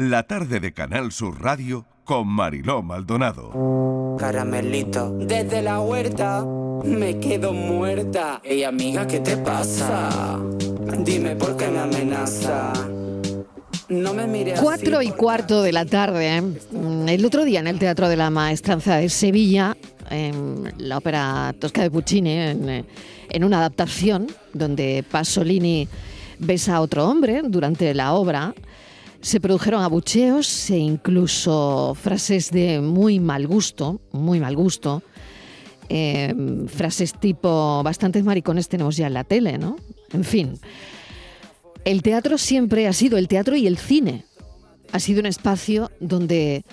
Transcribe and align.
la 0.00 0.22
tarde 0.22 0.60
de 0.60 0.72
Canal 0.72 1.12
Sur 1.12 1.42
Radio 1.42 1.84
con 2.04 2.26
Mariló 2.26 2.82
Maldonado. 2.82 4.16
Caramelito, 4.18 5.10
desde 5.18 5.60
la 5.60 5.80
huerta 5.80 6.42
me 6.84 7.18
quedo 7.20 7.52
muerta. 7.52 8.40
Ey 8.42 8.64
amiga, 8.64 9.06
¿qué 9.06 9.20
te 9.20 9.36
pasa? 9.36 10.40
Dime 11.00 11.36
por 11.36 11.54
qué 11.54 11.68
me 11.68 11.80
amenaza. 11.80 12.72
No 13.90 14.14
me 14.14 14.26
mires 14.26 14.54
así, 14.54 14.62
Cuatro 14.64 15.02
y 15.02 15.10
cuarto 15.10 15.62
de 15.62 15.72
la 15.72 15.84
tarde. 15.84 16.38
¿eh? 16.38 16.40
Mm, 16.40 17.06
El 17.06 17.24
otro 17.26 17.44
día 17.44 17.60
en 17.60 17.66
el 17.66 17.78
Teatro 17.78 18.08
de 18.08 18.16
la 18.16 18.30
Maestranza 18.30 18.96
de 18.96 19.10
Sevilla, 19.10 19.76
en 20.08 20.72
la 20.78 20.96
ópera 20.96 21.54
Tosca 21.58 21.82
de 21.82 21.90
Puccini, 21.90 22.30
en, 22.30 22.68
eh, 22.70 22.84
en 23.28 23.44
una 23.44 23.58
adaptación 23.58 24.28
donde 24.54 25.04
Pasolini 25.10 25.86
besa 26.38 26.76
a 26.76 26.80
otro 26.80 27.06
hombre 27.06 27.42
durante 27.44 27.92
la 27.92 28.14
obra, 28.14 28.54
se 29.20 29.40
produjeron 29.40 29.82
abucheos 29.82 30.70
e 30.70 30.78
incluso 30.78 31.94
frases 31.94 32.50
de 32.50 32.80
muy 32.80 33.20
mal 33.20 33.46
gusto, 33.46 34.00
muy 34.12 34.40
mal 34.40 34.56
gusto. 34.56 35.02
eh, 35.90 36.32
frases 36.68 37.12
tipo 37.18 37.82
bastantes 37.82 38.24
maricones 38.24 38.68
tenemos 38.68 38.96
ya 38.96 39.08
en 39.08 39.14
la 39.14 39.24
tele, 39.24 39.58
¿no? 39.58 39.76
En 40.12 40.24
fin. 40.24 40.58
El 41.84 42.02
teatro 42.02 42.38
siempre 42.38 42.86
ha 42.86 42.92
sido 42.92 43.18
el 43.18 43.26
teatro 43.26 43.56
y 43.56 43.66
el 43.66 43.76
cine. 43.76 44.24
Ha 44.92 45.00
sido 45.00 45.20
un 45.20 45.26
espacio 45.26 45.90
donde 45.98 46.64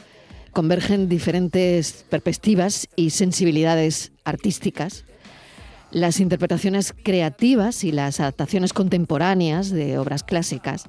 convergen 0.51 1.09
diferentes 1.09 2.05
perspectivas 2.09 2.87
y 2.95 3.09
sensibilidades 3.09 4.11
artísticas. 4.23 5.05
Las 5.91 6.19
interpretaciones 6.19 6.93
creativas 7.03 7.83
y 7.83 7.91
las 7.91 8.19
adaptaciones 8.19 8.73
contemporáneas 8.73 9.71
de 9.71 9.97
obras 9.97 10.23
clásicas 10.23 10.85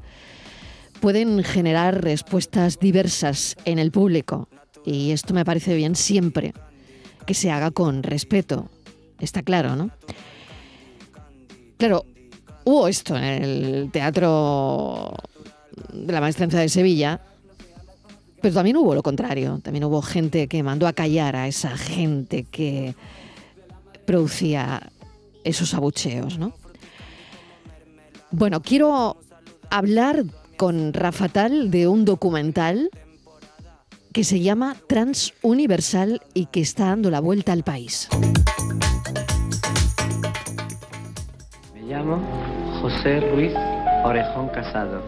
pueden 1.01 1.43
generar 1.43 2.03
respuestas 2.03 2.79
diversas 2.79 3.57
en 3.65 3.79
el 3.79 3.91
público. 3.91 4.49
Y 4.85 5.11
esto 5.11 5.35
me 5.35 5.45
parece 5.45 5.75
bien 5.75 5.97
siempre 5.97 6.53
que 7.27 7.35
se 7.35 7.51
haga 7.51 7.71
con 7.71 8.03
respeto. 8.03 8.71
Está 9.21 9.43
claro, 9.43 9.77
¿no? 9.77 9.91
Claro, 11.77 12.05
hubo 12.65 12.89
esto 12.89 13.17
en 13.17 13.25
el 13.25 13.91
Teatro 13.93 15.15
de 15.93 16.13
la 16.13 16.21
Maestranza 16.21 16.59
de 16.61 16.69
Sevilla, 16.69 17.21
pero 18.41 18.55
también 18.55 18.77
hubo 18.77 18.95
lo 18.95 19.03
contrario. 19.03 19.61
También 19.63 19.85
hubo 19.85 20.03
gente 20.03 20.49
que 20.49 20.63
mandó 20.63 20.87
a 20.87 20.93
callar 20.93 21.37
a 21.37 21.49
esa 21.49 21.77
gente 21.77 22.45
que 22.45 22.95
producía 24.07 24.91
esos 25.45 25.75
abucheos, 25.75 26.39
¿no? 26.39 26.53
Bueno, 28.31 28.61
quiero 28.61 29.19
hablar 29.71 30.25
con 30.59 30.93
Rafa 30.93 31.29
Tal 31.29 31.71
de 31.71 31.87
un 31.87 32.05
documental 32.05 32.91
que 34.13 34.25
se 34.25 34.41
llama 34.41 34.75
Transuniversal 34.89 36.21
y 36.35 36.47
que 36.47 36.61
está 36.61 36.87
dando 36.87 37.11
la 37.11 37.21
vuelta 37.21 37.53
al 37.53 37.63
país. 37.63 38.09
Me 41.75 41.83
llamo 41.83 42.21
José 42.83 43.21
Ruiz 43.31 43.53
Orejón 44.05 44.49
Casado. 44.49 45.01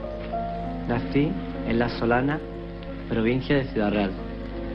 Nací 0.89 1.33
en 1.67 1.79
La 1.81 1.98
Solana, 1.98 2.41
provincia 3.09 3.57
de 3.57 3.64
Ciudad 3.73 3.91
Real, 3.91 4.12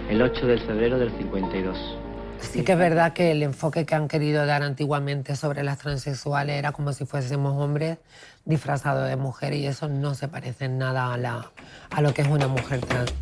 el 0.09 0.21
8 0.21 0.45
de 0.45 0.57
febrero 0.59 0.99
del 0.99 1.11
52. 1.17 2.04
Sí 2.41 2.63
que 2.63 2.71
es 2.71 2.77
verdad 2.77 3.13
que 3.13 3.31
el 3.31 3.43
enfoque 3.43 3.85
que 3.85 3.95
han 3.95 4.07
querido 4.07 4.45
dar 4.45 4.63
antiguamente 4.63 5.35
sobre 5.35 5.63
las 5.63 5.77
transexuales 5.77 6.57
era 6.57 6.71
como 6.71 6.93
si 6.93 7.05
fuésemos 7.05 7.61
hombres 7.61 7.97
disfrazados 8.45 9.09
de 9.09 9.15
mujer 9.17 9.53
y 9.53 9.65
eso 9.67 9.89
no 9.89 10.15
se 10.15 10.27
parece 10.27 10.65
en 10.65 10.77
nada 10.77 11.13
a, 11.13 11.17
la, 11.17 11.51
a 11.89 12.01
lo 12.01 12.13
que 12.13 12.21
es 12.21 12.27
una 12.27 12.47
mujer 12.47 12.79
trans. 12.81 13.13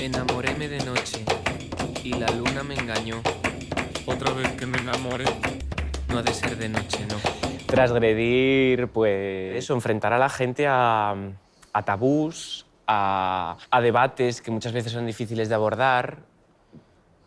Enamoréme 0.00 0.68
de 0.68 0.84
noche 0.84 1.24
y 2.02 2.12
la 2.14 2.28
luna 2.30 2.62
me 2.62 2.74
engañó. 2.74 3.20
Otra 4.06 4.32
vez 4.32 4.52
que 4.52 4.66
me 4.66 4.78
enamoré. 4.78 5.24
No 6.08 6.18
ha 6.18 6.22
de 6.22 6.32
ser 6.32 6.56
de 6.56 6.68
noche, 6.68 7.04
no. 7.08 7.16
transgredir, 7.66 8.88
pues 8.88 9.56
eso, 9.56 9.74
enfrentar 9.74 10.12
a 10.12 10.18
la 10.18 10.28
gente 10.28 10.66
a, 10.68 11.14
a 11.72 11.82
tabús, 11.84 12.66
a, 12.86 13.56
a 13.70 13.80
debates 13.80 14.40
que 14.40 14.50
muchas 14.50 14.72
veces 14.72 14.92
son 14.92 15.04
difíciles 15.06 15.48
de 15.48 15.56
abordar, 15.56 16.18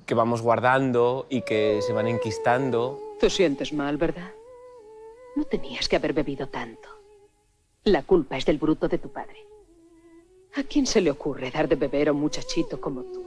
que 0.09 0.16
vamos 0.16 0.42
guardando 0.42 1.28
y 1.30 1.44
que 1.44 1.84
se 1.84 1.94
van 1.94 2.08
enquistando. 2.08 3.00
Te 3.20 3.30
sientes 3.30 3.72
mal, 3.72 3.97
¿verdad? 3.97 4.31
No 5.36 5.44
tenías 5.44 5.88
que 5.88 5.97
haber 5.97 6.14
bebido 6.14 6.47
tanto. 6.47 6.90
La 7.84 8.02
culpa 8.02 8.36
es 8.36 8.44
del 8.44 8.58
bruto 8.58 8.88
de 8.88 8.98
tu 8.98 9.09
padre. 9.09 9.38
¿A 10.56 10.64
quién 10.64 10.88
se 10.88 11.02
le 11.02 11.12
ocurre 11.12 11.52
dar 11.52 11.69
de 11.69 11.75
beber 11.75 12.09
a 12.09 12.12
un 12.12 12.22
muchachito 12.22 12.81
como 12.81 13.03
tú? 13.03 13.24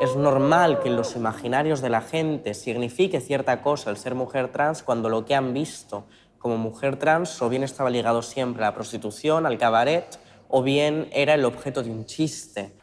Es 0.00 0.14
normal 0.14 0.78
que 0.78 0.88
en 0.88 0.94
los 0.94 1.16
imaginarios 1.16 1.80
de 1.80 1.90
la 1.90 2.00
gente 2.00 2.54
signifique 2.54 3.20
cierta 3.20 3.62
cosa 3.62 3.90
el 3.90 3.96
ser 3.96 4.14
mujer 4.14 4.52
trans 4.52 4.84
cuando 4.84 5.08
lo 5.08 5.24
que 5.24 5.34
han 5.34 5.52
visto 5.52 6.06
como 6.38 6.56
mujer 6.56 7.00
trans 7.00 7.42
o 7.42 7.48
bien 7.48 7.64
estaba 7.64 7.90
ligado 7.90 8.22
siempre 8.22 8.62
a 8.62 8.68
la 8.68 8.74
prostitución, 8.74 9.44
al 9.44 9.58
cabaret, 9.58 10.20
o 10.48 10.62
bien 10.62 11.08
era 11.10 11.34
el 11.34 11.44
objeto 11.44 11.82
de 11.82 11.90
un 11.90 12.06
chiste. 12.06 12.76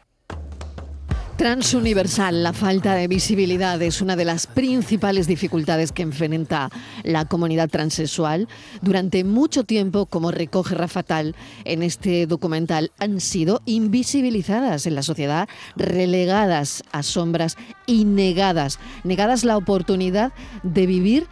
Transuniversal, 1.36 2.42
la 2.42 2.54
falta 2.54 2.94
de 2.94 3.08
visibilidad 3.08 3.80
es 3.82 4.00
una 4.00 4.16
de 4.16 4.24
las 4.24 4.46
principales 4.46 5.26
dificultades 5.26 5.92
que 5.92 6.00
enfrenta 6.00 6.70
la 7.04 7.26
comunidad 7.26 7.68
transexual. 7.68 8.48
Durante 8.80 9.22
mucho 9.22 9.64
tiempo, 9.64 10.06
como 10.06 10.30
recoge 10.30 10.74
Rafatal 10.74 11.34
en 11.64 11.82
este 11.82 12.26
documental, 12.26 12.90
han 12.98 13.20
sido 13.20 13.60
invisibilizadas 13.66 14.86
en 14.86 14.94
la 14.94 15.02
sociedad, 15.02 15.46
relegadas 15.76 16.82
a 16.90 17.02
sombras 17.02 17.58
y 17.84 18.06
negadas, 18.06 18.78
negadas 19.04 19.44
la 19.44 19.58
oportunidad 19.58 20.32
de 20.62 20.86
vivir 20.86 21.26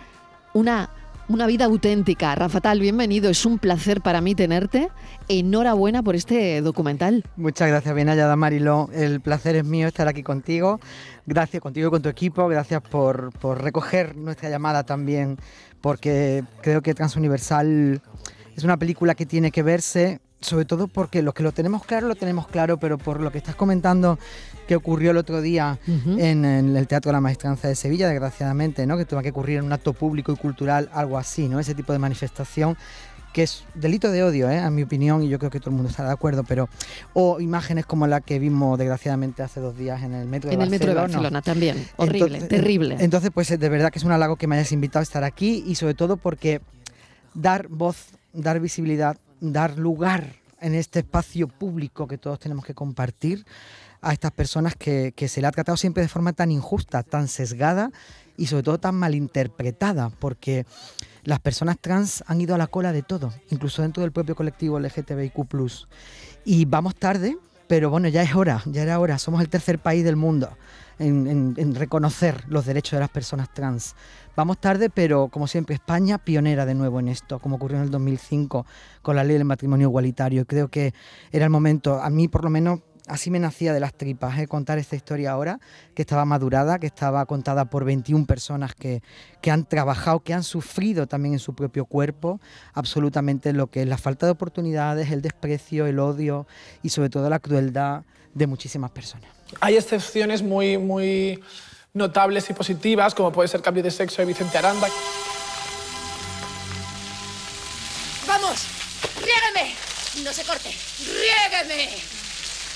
una 0.53 0.91
una 1.29 1.47
vida 1.47 1.65
auténtica. 1.65 2.35
Rafa 2.35 2.61
Tal, 2.61 2.81
bienvenido. 2.81 3.31
Es 3.31 3.47
un 3.47 3.59
placer 3.59 4.01
para 4.01 4.21
mí 4.21 4.35
tenerte. 4.35 4.91
Enhorabuena 5.29 6.03
por 6.03 6.17
este 6.17 6.61
documental. 6.61 7.25
Muchas 7.37 7.69
gracias, 7.69 7.95
bien 7.95 8.09
hallada 8.09 8.37
Mariló. 8.37 8.91
El 8.93 9.21
placer 9.21 9.57
es 9.57 9.65
mío 9.65 9.89
estar 9.89 10.09
aquí 10.09 10.23
contigo. 10.23 10.81
Gracias 11.27 11.63
contigo 11.63 11.89
y 11.89 11.91
con 11.91 12.03
tu 12.03 12.09
equipo. 12.09 12.47
Gracias 12.49 12.83
por, 12.83 13.33
por 13.39 13.63
recoger 13.63 14.17
nuestra 14.17 14.51
llamada 14.51 14.85
también, 14.85 15.39
porque 15.81 16.45
creo 16.61 16.83
que 16.83 16.95
Transuniversal 16.95 18.03
es 18.57 18.65
una 18.65 18.77
película 18.77 19.15
que 19.15 19.27
tiene 19.27 19.51
que 19.51 19.63
verse, 19.63 20.21
sobre 20.45 20.65
todo 20.65 20.89
porque 20.89 21.23
los 21.23 21.35
que 21.35 21.43
lo 21.43 21.53
tenemos 21.53 21.85
claro, 21.85 22.09
lo 22.09 22.15
tenemos 22.15 22.47
claro, 22.49 22.79
pero 22.79 22.99
por 22.99 23.21
lo 23.21 23.33
que 23.33 23.39
estás 23.39 23.55
comentando 23.57 24.19
que 24.69 24.77
ocurrió 24.77 25.11
el 25.11 25.17
otro 25.17 25.41
día 25.41 25.79
en, 25.87 26.45
en 26.45 26.77
el 26.77 26.87
Teatro 26.87 27.11
de 27.11 27.15
la 27.15 27.21
Maestranza 27.21 27.69
de 27.69 27.75
Sevilla, 27.75 28.09
desgraciadamente, 28.09 28.87
¿no? 28.87 28.97
que 28.97 29.05
tuvo 29.05 29.21
que 29.23 29.31
ocurrir 29.31 29.59
en 29.59 29.65
un 29.65 29.73
acto 29.73 29.93
público 29.93 30.33
y 30.33 30.37
cultural, 30.37 30.89
algo 30.93 31.19
así, 31.19 31.49
¿no? 31.49 31.59
ese 31.61 31.75
tipo 31.75 31.93
de 31.93 31.99
manifestación 31.99 32.77
que 33.33 33.43
es 33.43 33.65
delito 33.75 34.13
de 34.13 34.23
odio, 34.23 34.49
¿eh? 34.49 34.61
a 34.61 34.71
mi 34.71 34.85
opinión, 34.85 35.25
y 35.25 35.29
yo 35.29 35.41
creo 35.41 35.51
que 35.51 35.59
todo 35.59 35.71
el 35.71 35.75
mundo 35.77 35.91
está 35.91 36.05
de 36.05 36.13
acuerdo, 36.13 36.45
pero 36.45 36.69
o 37.15 37.41
imágenes 37.41 37.85
como 37.85 38.07
la 38.07 38.21
que 38.21 38.39
vimos 38.39 38.79
desgraciadamente 38.79 39.43
hace 39.43 39.59
dos 39.59 39.77
días 39.77 40.05
en 40.05 40.15
el 40.15 40.29
metro 40.29 40.51
de 40.51 40.55
En 40.55 40.63
el 40.63 40.71
metro 40.71 40.89
de 40.91 40.95
Barcelona. 40.95 41.31
Barcelona 41.31 41.43
también. 41.43 41.89
Horrible, 41.97 42.25
Entonces- 42.27 42.49
terrible. 42.49 42.97
Entonces, 43.01 43.31
pues 43.35 43.49
de 43.59 43.69
verdad 43.69 43.91
que 43.91 43.99
es 43.99 44.05
un 44.05 44.13
halago 44.13 44.37
que 44.37 44.47
me 44.47 44.55
hayas 44.55 44.71
invitado 44.71 45.01
a 45.01 45.03
estar 45.03 45.25
aquí 45.25 45.65
y 45.67 45.75
sobre 45.75 45.95
todo 45.95 46.17
porque 46.17 46.61
dar 47.35 47.67
voz, 47.67 48.07
dar 48.33 48.61
visibilidad, 48.61 49.17
dar 49.41 49.79
lugar 49.79 50.37
en 50.61 50.75
este 50.75 51.01
espacio 51.01 51.49
público 51.49 52.09
que 52.09 52.19
todos 52.19 52.39
tenemos 52.39 52.65
que 52.65 52.75
compartir 52.75 53.45
a 54.01 54.13
estas 54.13 54.33
personas 54.33 54.75
que, 54.77 55.13
se 55.29 55.41
le 55.41 55.47
ha 55.47 55.53
tratado 55.53 55.77
siempre 55.77 56.03
de 56.03 56.09
forma 56.09 56.33
tan 56.33 56.51
injusta, 56.51 57.03
tan 57.03 57.29
sesgada 57.29 57.91
y 58.37 58.47
sobre 58.47 58.63
todo 58.63 58.79
tan 58.79 58.95
malinterpretada, 58.95 60.11
porque 60.11 60.67
las 61.25 61.41
personas 61.41 61.79
trans 61.81 62.23
han 62.27 62.41
ido 62.41 62.55
a 62.55 62.59
la 62.59 62.67
cola 62.67 62.93
de 62.93 63.03
todo, 63.03 63.33
incluso 63.51 63.83
dentro 63.83 64.03
del 64.03 64.13
propio 64.13 64.37
colectivo 64.37 64.79
LGTBIQ. 64.79 65.35
Y 66.45 66.67
vamos 66.67 66.95
tarde, 66.97 67.37
pero 67.67 67.91
bueno, 67.91 68.09
ya 68.09 68.23
es 68.23 68.35
hora, 68.35 68.63
ya 68.67 68.83
era 68.83 68.99
hora. 69.01 69.19
Somos 69.19 69.41
el 69.41 69.49
tercer 69.49 69.79
país 69.79 70.05
del 70.05 70.17
mundo 70.17 70.51
en, 70.99 71.27
en- 71.27 71.55
en 71.57 71.75
reconocer 71.75 72.45
los 72.49 72.67
derechos 72.67 72.93
de 72.93 73.01
las 73.01 73.11
personas 73.11 73.53
trans. 73.53 73.95
Vamos 74.37 74.59
tarde, 74.61 74.91
pero 74.91 75.29
como 75.29 75.47
siempre, 75.47 75.75
España 75.75 76.19
pionera 76.19 76.67
de 76.67 76.75
nuevo 76.75 77.01
en 77.01 77.09
esto, 77.09 77.39
como 77.39 77.57
ocurrió 77.57 77.79
en 77.79 77.85
el 77.85 77.91
2005 77.91 78.67
con 79.03 79.17
la 79.17 79.25
ley 79.25 79.35
del 79.37 79.45
matrimonio 79.45 79.89
igualitario. 79.89 80.45
Creo 80.47 80.69
que 80.69 80.93
era 81.33 81.45
el 81.45 81.51
momento, 81.51 82.01
a 82.03 82.11
mí 82.11 82.29
por 82.29 82.45
lo 82.45 82.51
menos 82.51 82.81
así 83.07 83.31
me 83.31 83.39
nacía 83.39 83.73
de 83.73 83.81
las 83.81 83.95
tripas, 83.95 84.39
¿eh? 84.39 84.47
contar 84.47 84.79
esta 84.79 84.97
historia 84.97 85.33
ahora, 85.33 85.61
que 85.95 86.03
estaba 86.03 86.25
madurada, 86.25 86.79
que 86.79 86.87
estaba 86.87 87.25
contada 87.27 87.67
por 87.67 87.85
21 87.85 88.27
personas 88.27 88.75
que, 88.75 89.03
que 89.41 89.51
han 89.51 89.65
trabajado, 89.65 90.21
que 90.21 90.35
han 90.35 90.43
sufrido 90.43 91.07
también 91.07 91.35
en 91.35 91.39
su 91.39 91.55
propio 91.55 91.85
cuerpo 91.85 92.41
absolutamente 92.73 93.53
lo 93.53 93.69
que 93.69 93.83
es 93.83 93.89
la 93.89 93.99
falta 93.99 94.27
de 94.27 94.33
oportunidades, 94.33 95.11
el 95.11 95.23
desprecio, 95.23 95.87
el 95.87 95.99
odio 95.99 96.47
y 96.83 96.91
sobre 96.91 97.11
todo 97.11 97.29
la 97.29 97.39
crueldad 97.39 98.03
de 98.33 98.47
muchísimas 98.47 98.91
personas. 98.91 99.31
Hay 99.61 99.77
excepciones 99.77 100.43
muy, 100.43 100.79
muy 100.79 101.43
notables 101.93 102.49
y 102.51 102.55
positivas, 102.55 103.15
como 103.15 103.33
puede 103.33 103.49
ser 103.49 103.63
Cambio 103.63 103.83
de 103.83 103.91
Sexo 103.91 104.23
de 104.23 104.27
Vicente 104.27 104.59
Aranda. 104.59 104.89
¡Vamos! 108.27 108.67
¡Riégueme! 109.21 109.75
No 110.25 110.33
se 110.33 110.45
corte. 110.45 110.71
¡Riégueme! 110.71 112.24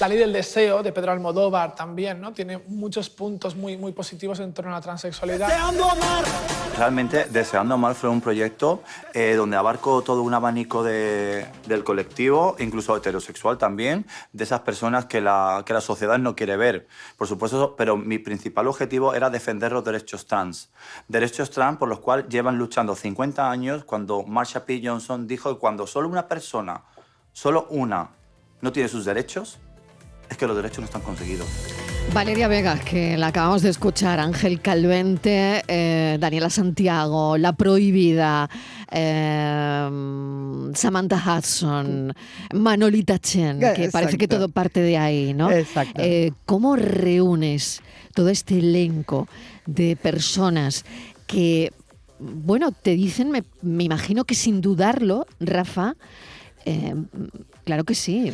La 0.00 0.08
ley 0.08 0.18
del 0.18 0.32
deseo 0.32 0.82
de 0.82 0.92
Pedro 0.92 1.12
Almodóvar 1.12 1.74
también, 1.74 2.20
¿no? 2.20 2.32
Tiene 2.32 2.58
muchos 2.68 3.10
puntos 3.10 3.54
muy, 3.56 3.76
muy 3.76 3.92
positivos 3.92 4.40
en 4.40 4.52
torno 4.52 4.70
a 4.70 4.74
la 4.74 4.80
transexualidad. 4.80 5.48
Realmente 6.78 7.26
Deseando 7.26 7.74
Amar 7.74 7.94
fue 7.94 8.08
un 8.08 8.20
proyecto 8.20 8.82
eh, 9.12 9.34
donde 9.36 9.56
abarco 9.56 10.02
todo 10.02 10.22
un 10.22 10.32
abanico 10.32 10.82
de- 10.82 11.46
del 11.66 11.84
colectivo, 11.84 12.56
incluso 12.58 12.96
heterosexual 12.96 13.58
también, 13.58 14.06
de 14.32 14.44
esas 14.44 14.60
personas 14.60 15.04
que 15.06 15.20
la, 15.20 15.62
que 15.66 15.74
la 15.74 15.80
sociedad 15.82 16.18
no 16.18 16.34
quiere 16.34 16.56
ver. 16.56 16.88
Por 17.18 17.26
supuesto, 17.26 17.74
pero 17.76 17.96
mi 17.96 18.18
principal 18.18 18.66
objetivo 18.68 19.14
era 19.14 19.28
defender 19.28 19.72
los 19.72 19.84
derechos 19.84 20.26
trans. 20.26 20.70
Derechos 21.08 21.50
trans 21.50 21.76
por 21.78 21.88
los 21.88 22.00
cuales 22.00 22.26
llevan 22.28 22.56
luchando 22.56 22.94
50 22.94 23.50
años 23.50 23.84
cuando 23.84 24.22
Marsha 24.22 24.64
P. 24.64 24.80
Johnson 24.82 25.26
dijo 25.26 25.52
que 25.52 25.58
cuando 25.60 25.86
solo 25.86 26.08
una 26.08 26.26
persona, 26.28 26.82
solo 27.32 27.66
una, 27.70 28.10
no 28.60 28.72
tiene 28.72 28.88
sus 28.88 29.04
derechos, 29.04 29.58
es 30.28 30.36
que 30.36 30.46
los 30.46 30.56
derechos 30.56 30.78
no 30.78 30.84
están 30.84 31.02
conseguidos. 31.02 31.46
Valeria 32.12 32.48
Vega, 32.48 32.76
que 32.78 33.16
la 33.16 33.28
acabamos 33.28 33.62
de 33.62 33.70
escuchar, 33.70 34.18
Ángel 34.18 34.60
Calvente, 34.60 35.62
eh, 35.68 36.18
Daniela 36.18 36.50
Santiago, 36.50 37.38
La 37.38 37.52
Prohibida, 37.52 38.50
eh, 38.90 39.88
Samantha 40.74 41.22
Hudson, 41.24 42.12
Manolita 42.52 43.18
Chen, 43.20 43.60
que 43.60 43.90
parece 43.90 44.18
que 44.18 44.26
todo 44.26 44.48
parte 44.48 44.80
de 44.80 44.98
ahí, 44.98 45.34
¿no? 45.34 45.52
Exacto. 45.52 46.00
Eh, 46.02 46.32
¿Cómo 46.46 46.74
reúnes 46.74 47.80
todo 48.12 48.28
este 48.28 48.58
elenco 48.58 49.28
de 49.66 49.94
personas 49.94 50.84
que, 51.28 51.72
bueno, 52.18 52.72
te 52.72 52.90
dicen, 52.96 53.30
me, 53.30 53.44
me 53.62 53.84
imagino 53.84 54.24
que 54.24 54.34
sin 54.34 54.60
dudarlo, 54.60 55.26
Rafa, 55.38 55.94
eh, 56.66 56.94
claro 57.64 57.84
que 57.84 57.94
sí, 57.94 58.32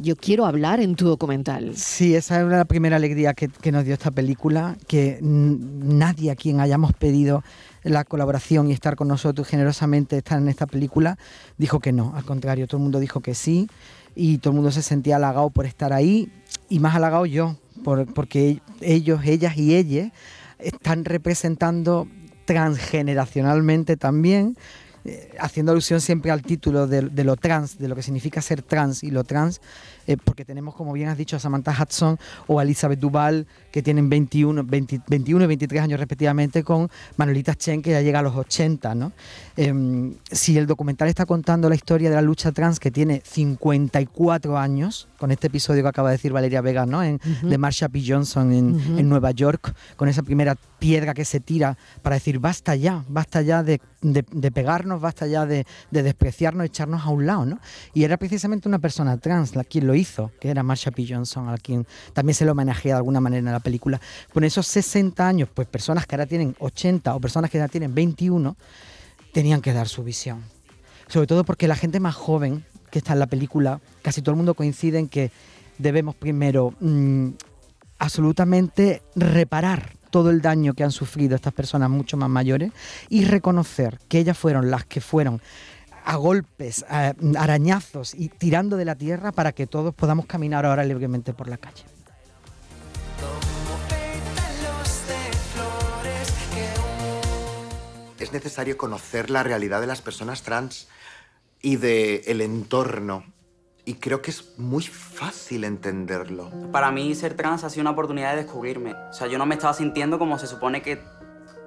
yo 0.00 0.16
quiero 0.16 0.46
hablar 0.46 0.80
en 0.80 0.94
tu 0.96 1.06
documental. 1.06 1.76
Sí, 1.76 2.14
esa 2.14 2.40
es 2.40 2.46
la 2.46 2.64
primera 2.64 2.96
alegría 2.96 3.34
que, 3.34 3.50
nos 3.72 3.84
dio 3.84 3.94
esta 3.94 4.10
película, 4.10 4.76
que 4.86 5.18
nadie 5.22 6.30
a 6.30 6.36
quien 6.36 6.60
hayamos 6.60 6.92
pedido 6.94 7.42
la 7.82 8.04
colaboración 8.04 8.68
y 8.68 8.72
estar 8.72 8.96
con 8.96 9.08
nosotros 9.08 9.46
generosamente 9.46 10.16
estar 10.18 10.38
en 10.38 10.48
esta 10.48 10.66
película 10.66 11.18
dijo 11.56 11.78
que 11.78 11.92
no, 11.92 12.14
al 12.16 12.24
contrario, 12.24 12.66
todo 12.66 12.78
el 12.78 12.82
mundo 12.82 12.98
dijo 12.98 13.20
que 13.20 13.34
sí 13.34 13.68
y 14.16 14.38
todo 14.38 14.50
el 14.52 14.56
mundo 14.56 14.72
se 14.72 14.82
sentía 14.82 15.16
halagado 15.16 15.50
por 15.50 15.66
estar 15.66 15.92
ahí 15.92 16.28
y 16.68 16.80
más 16.80 16.96
halagado 16.96 17.26
yo, 17.26 17.56
por- 17.84 18.12
porque 18.12 18.60
ellos, 18.80 19.20
ellas 19.24 19.56
y 19.56 19.76
ellas 19.76 20.10
están 20.58 21.04
representando 21.04 22.08
transgeneracionalmente 22.46 23.96
también, 23.96 24.56
haciendo 25.38 25.72
alusión 25.72 26.00
siempre 26.00 26.30
al 26.30 26.42
título 26.42 26.86
de, 26.86 27.02
de 27.02 27.24
lo 27.24 27.36
trans, 27.36 27.78
de 27.78 27.88
lo 27.88 27.94
que 27.94 28.02
significa 28.02 28.40
ser 28.40 28.62
trans 28.62 29.02
y 29.02 29.10
lo 29.10 29.24
trans, 29.24 29.60
eh, 30.06 30.16
porque 30.22 30.44
tenemos, 30.44 30.74
como 30.74 30.92
bien 30.92 31.08
has 31.08 31.18
dicho, 31.18 31.36
a 31.36 31.38
Samantha 31.38 31.74
Hudson 31.80 32.18
o 32.46 32.58
a 32.60 32.62
Elizabeth 32.62 32.98
Duval, 32.98 33.46
que 33.72 33.82
tienen 33.82 34.08
21, 34.08 34.64
20 34.64 35.00
21 35.08 35.44
y 35.44 35.46
23 35.48 35.82
años 35.82 35.98
respectivamente, 36.00 36.62
con 36.64 36.88
Manolita 37.16 37.54
Chen, 37.54 37.82
que 37.82 37.90
ya 37.90 38.00
llega 38.02 38.18
a 38.20 38.22
los 38.22 38.34
80. 38.36 38.94
¿no? 38.94 39.12
Em, 39.56 40.14
si 40.30 40.56
el 40.58 40.66
documental 40.66 41.08
está 41.08 41.26
contando 41.26 41.68
la 41.68 41.74
historia 41.74 42.08
de 42.10 42.16
la 42.16 42.22
lucha 42.22 42.52
trans, 42.52 42.78
que 42.80 42.90
tiene 42.90 43.22
54 43.24 44.58
años, 44.58 45.08
con 45.18 45.30
este 45.30 45.46
episodio 45.48 45.82
que 45.82 45.88
acaba 45.88 46.10
de 46.10 46.16
decir 46.16 46.32
Valeria 46.32 46.60
Vega, 46.60 46.86
¿no? 46.86 47.02
en, 47.02 47.16
Ujú. 47.16 47.48
de 47.48 47.58
Marsha 47.58 47.88
P. 47.88 48.02
Johnson 48.06 48.52
en, 48.52 48.74
Ujú. 48.76 48.98
en 48.98 49.08
Nueva 49.08 49.30
York, 49.30 49.74
con 49.96 50.08
esa 50.08 50.22
primera 50.22 50.56
piedra 50.78 51.14
que 51.14 51.24
se 51.24 51.40
tira 51.40 51.76
para 52.02 52.16
decir 52.16 52.38
basta 52.38 52.76
ya, 52.76 53.02
basta 53.08 53.40
ya 53.42 53.62
de, 53.62 53.80
de- 54.02 54.24
de 54.30 54.50
pegarnos, 54.52 55.00
basta 55.00 55.26
ya 55.26 55.46
de, 55.46 55.66
de 55.90 56.02
despreciarnos, 56.02 56.66
echarnos 56.66 57.02
a 57.04 57.08
un 57.08 57.24
lado, 57.26 57.46
¿no? 57.46 57.58
Y 57.94 58.04
era 58.04 58.16
precisamente 58.18 58.68
una 58.68 58.78
persona 58.78 59.16
trans 59.16 59.56
la 59.56 59.64
quien 59.64 59.86
lo 59.86 59.94
hizo, 59.96 60.30
que 60.40 60.50
era 60.50 60.62
Marsha 60.62 60.90
P. 60.90 61.06
Johnson, 61.08 61.48
a 61.48 61.58
quien 61.58 61.86
también 62.12 62.34
se 62.34 62.44
le 62.44 62.50
homenajea 62.50 62.94
de 62.94 62.98
alguna 62.98 63.20
manera 63.20 63.38
en 63.38 63.52
la 63.52 63.60
película. 63.60 64.00
Con 64.32 64.44
esos 64.44 64.66
60 64.66 65.26
años, 65.26 65.48
pues 65.52 65.66
personas 65.68 66.06
que 66.06 66.14
ahora 66.14 66.26
tienen 66.26 66.54
80 66.58 67.14
o 67.14 67.20
personas 67.20 67.50
que 67.50 67.58
ahora 67.58 67.68
tienen 67.68 67.94
21, 67.94 68.56
tenían 69.32 69.60
que 69.60 69.72
dar 69.72 69.88
su 69.88 70.02
visión. 70.02 70.42
Sobre 71.08 71.26
todo 71.26 71.44
porque 71.44 71.68
la 71.68 71.76
gente 71.76 72.00
más 72.00 72.14
joven 72.14 72.64
que 72.90 72.98
está 72.98 73.12
en 73.12 73.18
la 73.18 73.26
película, 73.26 73.80
casi 74.02 74.22
todo 74.22 74.32
el 74.32 74.36
mundo 74.36 74.54
coincide 74.54 74.98
en 74.98 75.08
que 75.08 75.30
debemos 75.78 76.14
primero 76.14 76.74
mm, 76.80 77.30
absolutamente 77.98 79.02
reparar 79.14 79.92
todo 80.10 80.30
el 80.30 80.40
daño 80.40 80.74
que 80.74 80.84
han 80.84 80.92
sufrido 80.92 81.36
estas 81.36 81.52
personas 81.52 81.90
mucho 81.90 82.16
más 82.16 82.30
mayores 82.30 82.72
y 83.08 83.24
reconocer 83.24 83.98
que 84.08 84.18
ellas 84.18 84.38
fueron 84.38 84.70
las 84.70 84.86
que 84.86 85.00
fueron 85.00 85.42
a 86.06 86.16
golpes, 86.16 86.84
a 86.88 87.14
arañazos 87.36 88.14
y 88.14 88.28
tirando 88.28 88.76
de 88.76 88.84
la 88.84 88.94
tierra 88.94 89.32
para 89.32 89.50
que 89.50 89.66
todos 89.66 89.92
podamos 89.92 90.26
caminar 90.26 90.64
ahora 90.64 90.84
libremente 90.84 91.34
por 91.34 91.48
la 91.48 91.56
calle. 91.56 91.84
Es 98.20 98.32
necesario 98.32 98.78
conocer 98.78 99.30
la 99.30 99.42
realidad 99.42 99.80
de 99.80 99.88
las 99.88 100.00
personas 100.00 100.42
trans 100.42 100.88
y 101.60 101.76
del 101.76 102.22
el 102.26 102.40
entorno. 102.40 103.24
Y 103.84 103.94
creo 103.94 104.22
que 104.22 104.30
es 104.30 104.58
muy 104.58 104.84
fácil 104.84 105.64
entenderlo. 105.64 106.50
Para 106.72 106.90
mí 106.90 107.14
ser 107.14 107.34
trans 107.34 107.62
ha 107.64 107.70
sido 107.70 107.82
una 107.82 107.90
oportunidad 107.90 108.30
de 108.34 108.42
descubrirme. 108.42 108.94
O 108.94 109.12
sea, 109.12 109.26
yo 109.26 109.38
no 109.38 109.46
me 109.46 109.56
estaba 109.56 109.74
sintiendo 109.74 110.18
como 110.18 110.38
se 110.38 110.46
supone 110.46 110.82
que 110.82 111.00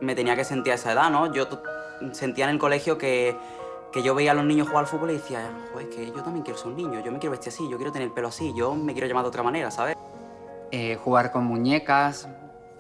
me 0.01 0.15
tenía 0.15 0.35
que 0.35 0.45
sentir 0.45 0.71
a 0.73 0.75
esa 0.75 0.93
edad, 0.93 1.09
¿no? 1.11 1.33
Yo 1.33 1.47
sentía 2.13 2.45
en 2.45 2.51
el 2.51 2.59
colegio 2.59 2.97
que, 2.97 3.37
que 3.91 4.03
yo 4.03 4.13
veía 4.15 4.31
a 4.31 4.35
los 4.35 4.45
niños 4.45 4.67
jugar 4.67 4.85
al 4.85 4.87
fútbol 4.87 5.11
y 5.11 5.13
decía, 5.13 5.49
joder, 5.73 5.89
que 5.89 6.05
yo 6.07 6.21
también 6.23 6.43
quiero 6.43 6.59
ser 6.59 6.67
un 6.67 6.77
niño, 6.77 7.01
yo 7.03 7.11
me 7.11 7.19
quiero 7.19 7.31
vestir 7.31 7.51
así, 7.53 7.67
yo 7.69 7.77
quiero 7.77 7.91
tener 7.91 8.07
el 8.07 8.13
pelo 8.13 8.27
así, 8.27 8.53
yo 8.55 8.75
me 8.75 8.93
quiero 8.93 9.07
llamar 9.07 9.23
de 9.23 9.29
otra 9.29 9.43
manera, 9.43 9.71
¿sabes? 9.71 9.95
eh, 10.71 10.97
jugar 11.03 11.31
con 11.31 11.45
muñecas, 11.45 12.27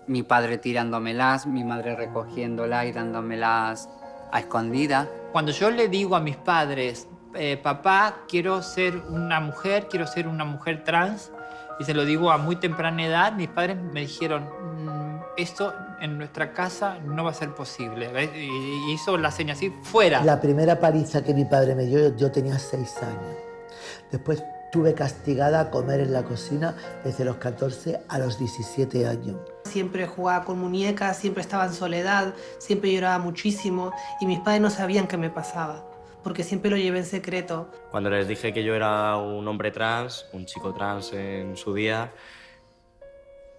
mi 0.07 0.23
padre 0.23 0.57
tirándomelas, 0.57 1.45
mi 1.47 1.63
madre 1.63 1.95
recogiéndolas 1.95 2.85
y 2.85 2.91
dándomelas 2.91 3.89
a 4.31 4.39
escondidas. 4.39 5.07
Cuando 5.31 5.51
yo 5.51 5.69
le 5.71 5.87
digo 5.87 6.15
a 6.15 6.19
mis 6.19 6.35
padres, 6.35 7.07
eh, 7.33 7.57
papá, 7.57 8.21
quiero 8.27 8.61
ser 8.61 8.97
una 9.09 9.39
mujer, 9.39 9.87
quiero 9.87 10.07
ser 10.07 10.27
una 10.27 10.45
mujer 10.45 10.83
trans, 10.83 11.31
y 11.79 11.83
se 11.83 11.93
lo 11.93 12.05
digo 12.05 12.31
a 12.31 12.37
muy 12.37 12.57
temprana 12.57 13.05
edad, 13.05 13.33
mis 13.33 13.47
padres 13.47 13.77
me 13.77 14.01
dijeron, 14.01 14.43
"Mm, 14.43 15.21
esto 15.37 15.73
en 16.01 16.17
nuestra 16.17 16.53
casa 16.53 16.99
no 17.05 17.23
va 17.23 17.31
a 17.31 17.33
ser 17.33 17.53
posible. 17.55 18.07
¿ves? 18.09 18.29
Y 18.35 18.69
y 18.89 18.93
hizo 18.93 19.17
la 19.17 19.31
seña 19.31 19.53
así, 19.53 19.71
fuera. 19.83 20.23
La 20.23 20.41
primera 20.41 20.79
paliza 20.79 21.23
que 21.23 21.33
mi 21.33 21.45
padre 21.45 21.75
me 21.75 21.85
dio, 21.85 22.15
yo 22.15 22.31
tenía 22.31 22.57
seis 22.57 22.97
años. 23.01 23.37
Después 24.11 24.43
tuve 24.71 24.93
castigada 24.93 25.59
a 25.59 25.71
comer 25.71 25.99
en 25.99 26.13
la 26.13 26.23
cocina 26.23 26.75
desde 27.03 27.25
los 27.25 27.37
14 27.37 28.01
a 28.07 28.19
los 28.19 28.39
17 28.39 29.07
años. 29.07 29.37
Siempre 29.65 30.07
jugaba 30.07 30.45
con 30.45 30.59
muñecas, 30.59 31.17
siempre 31.17 31.41
estaba 31.41 31.65
en 31.65 31.73
soledad, 31.73 32.33
siempre 32.59 32.91
lloraba 32.91 33.19
muchísimo 33.19 33.91
y 34.19 34.25
mis 34.25 34.39
padres 34.39 34.61
no 34.61 34.69
sabían 34.69 35.07
qué 35.07 35.17
me 35.17 35.29
pasaba, 35.29 35.85
porque 36.23 36.43
siempre 36.43 36.71
lo 36.71 36.77
llevé 36.77 36.99
en 36.99 37.05
secreto. 37.05 37.69
Cuando 37.91 38.09
les 38.09 38.27
dije 38.27 38.53
que 38.53 38.63
yo 38.63 38.75
era 38.75 39.17
un 39.17 39.47
hombre 39.47 39.71
trans, 39.71 40.25
un 40.33 40.45
chico 40.45 40.73
trans 40.73 41.13
en 41.13 41.55
su 41.57 41.73
día, 41.73 42.11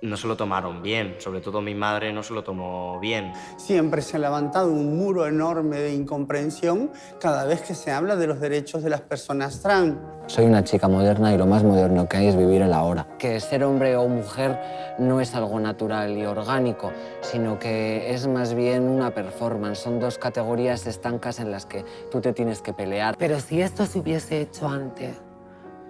no 0.03 0.17
se 0.17 0.27
lo 0.27 0.37
tomaron 0.37 0.83
bien. 0.83 1.17
Sobre 1.19 1.41
todo 1.41 1.61
mi 1.61 1.75
madre 1.75 2.13
no 2.13 2.23
se 2.23 2.33
lo 2.33 2.43
tomó 2.43 2.99
bien. 3.01 3.33
Siempre 3.57 4.03
se 4.03 4.17
ha 4.17 4.21
levantado 4.21 4.69
un 4.69 4.97
muro 4.97 5.27
enorme 5.27 5.79
de 5.79 5.95
incomprensión 5.95 6.91
cada 7.21 7.45
vez 7.45 7.63
que 7.63 7.75
se 7.75 7.91
habla 7.91 8.17
de 8.17 8.27
los 8.27 8.41
derechos 8.41 8.83
de 8.83 8.91
las 8.91 9.01
personas 9.03 9.61
trans. 9.61 9.97
Soy 10.27 10.45
una 10.45 10.63
chica 10.63 10.89
moderna 10.89 11.35
y 11.35 11.39
lo 11.39 11.47
más 11.47 11.65
moderno 11.65 12.09
que 12.09 12.17
hay 12.17 12.29
es 12.29 12.37
vivir 12.37 12.63
el 12.63 12.73
ahora. 12.73 13.07
Que 13.19 13.41
ser 13.41 13.65
hombre 13.65 13.97
o 13.97 14.09
mujer 14.09 14.59
no 14.99 15.21
es 15.21 15.35
algo 15.35 15.59
natural 15.59 16.17
y 16.17 16.25
orgánico, 16.25 16.93
sino 17.21 17.59
que 17.59 18.15
es 18.15 18.27
más 18.27 18.55
bien 18.55 18.85
una 18.85 19.13
performance. 19.13 19.81
Son 19.81 19.99
dos 19.99 20.19
categorías 20.19 20.87
estancas 20.87 21.41
en 21.41 21.51
las 21.51 21.67
que 21.67 21.85
tú 22.11 22.21
te 22.21 22.33
tienes 22.33 22.63
que 22.63 22.73
pelear. 22.73 23.17
Pero 23.19 23.41
si 23.41 23.61
esto 23.61 23.87
se 23.87 23.99
hubiese 23.99 24.41
hecho 24.41 24.69
antes, 24.69 25.17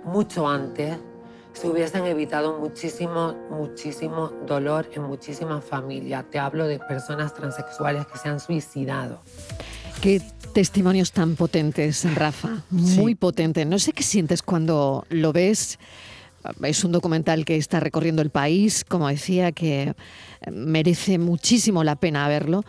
mucho 0.05 0.49
antes, 0.49 0.99
se 1.52 1.69
hubiesen 1.69 2.07
evitado 2.07 2.59
muchísimo, 2.59 3.35
muchísimo 3.50 4.28
dolor 4.47 4.88
en 4.95 5.02
muchísimas 5.02 5.64
familias. 5.64 6.25
Te 6.30 6.38
hablo 6.38 6.66
de 6.66 6.78
personas 6.78 7.35
transexuales 7.35 8.07
que 8.07 8.19
se 8.19 8.28
han 8.28 8.40
suicidado. 8.40 9.21
Qué 10.00 10.23
testimonios 10.54 11.12
tan 11.12 11.37
potentes, 11.37 12.07
Rafa. 12.14 12.62
Muy 12.71 13.14
potente. 13.14 13.64
No 13.64 13.78
sé 13.78 13.92
qué 13.92 14.02
sientes 14.02 14.42
cuando 14.42 15.04
lo 15.11 15.33
ves. 15.33 15.78
Es 16.62 16.85
un 16.85 16.92
documental 16.92 17.45
que 17.45 17.57
está 17.57 17.80
recorriendo 17.80 18.23
el 18.23 18.30
país, 18.30 18.85
como 18.85 19.09
decía, 19.09 19.52
que 19.52 19.95
merece 20.50 21.19
muchísimo 21.19 21.85
la 21.85 21.97
pena 21.97 22.26
verlo. 22.28 22.64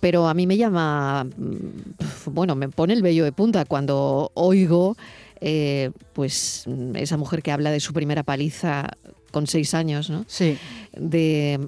Pero 0.00 0.26
a 0.26 0.34
mí 0.34 0.48
me 0.48 0.56
llama, 0.56 1.22
mm, 1.24 2.32
bueno, 2.32 2.56
me 2.56 2.68
pone 2.68 2.92
el 2.92 3.02
vello 3.02 3.22
de 3.22 3.30
punta 3.30 3.64
cuando 3.64 4.32
oigo 4.34 4.96
eh, 5.44 5.90
pues 6.12 6.64
esa 6.94 7.16
mujer 7.16 7.42
que 7.42 7.50
habla 7.52 7.70
de 7.72 7.80
su 7.80 7.92
primera 7.92 8.22
paliza 8.22 8.88
con 9.32 9.46
seis 9.46 9.74
años, 9.74 10.08
¿no? 10.08 10.24
Sí. 10.28 10.56
De 10.96 11.58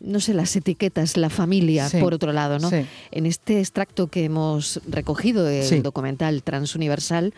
no 0.00 0.18
sé, 0.18 0.32
las 0.32 0.56
etiquetas, 0.56 1.16
la 1.18 1.28
familia, 1.28 1.88
Sí, 1.90 1.98
por 1.98 2.14
otro 2.14 2.32
lado, 2.32 2.58
¿no? 2.58 2.70
sí. 2.70 2.86
En 3.10 3.26
este 3.26 3.58
extracto 3.60 4.06
que 4.06 4.24
hemos 4.24 4.80
recogido 4.88 5.44
del 5.44 5.64
Sí. 5.66 5.80
documental 5.80 6.42
Transuniversal, 6.42 7.34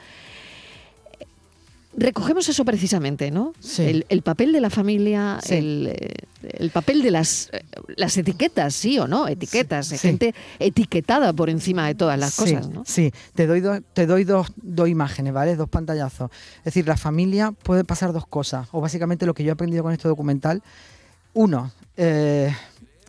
recogemos 1.97 2.49
eso 2.49 2.65
precisamente, 2.65 3.31
¿no? 3.31 3.53
Sí. 3.61 3.83
El, 3.83 4.07
el 4.09 4.23
papel 4.23 4.53
de 4.53 4.61
la 4.61 4.71
familia, 4.71 5.39
Sí. 5.43 5.55
el, 5.55 5.97
el 6.43 6.71
papel 6.71 7.03
de 7.03 7.11
las, 7.11 7.51
las 7.97 8.17
etiquetas, 8.17 8.75
sí 8.75 8.99
o 8.99 9.07
no, 9.07 9.29
etiquetas, 9.29 9.89
sí. 9.89 9.99
gente 9.99 10.35
etiquetada 10.59 11.33
por 11.33 11.51
encima 11.51 11.87
de 11.87 11.95
todas 11.95 12.19
las 12.19 12.35
cosas, 12.37 12.69
¿no? 12.69 12.83
Sí, 12.87 13.13
te 13.35 13.47
doy, 13.47 13.61
dos, 13.61 13.81
te 13.93 14.07
doy 14.07 14.25
dos, 14.25 14.49
dos 14.57 14.89
imágenes, 14.89 15.33
¿vale? 15.33 15.55
Dos 15.57 15.69
pantallazos. 15.69 16.31
Es 16.59 16.65
decir, 16.65 16.87
la 16.89 16.97
familia 16.97 17.53
puede 17.53 17.85
pasar 17.85 18.13
dos 18.13 18.27
cosas, 18.27 18.69
o 18.73 18.81
básicamente 18.81 19.27
lo 19.27 19.35
que 19.35 19.45
yo 19.45 19.51
he 19.51 19.53
aprendido 19.53 19.83
con 19.83 19.93
este 19.93 20.09
documental. 20.09 20.63
Uno, 21.35 21.73
eh, 21.97 22.55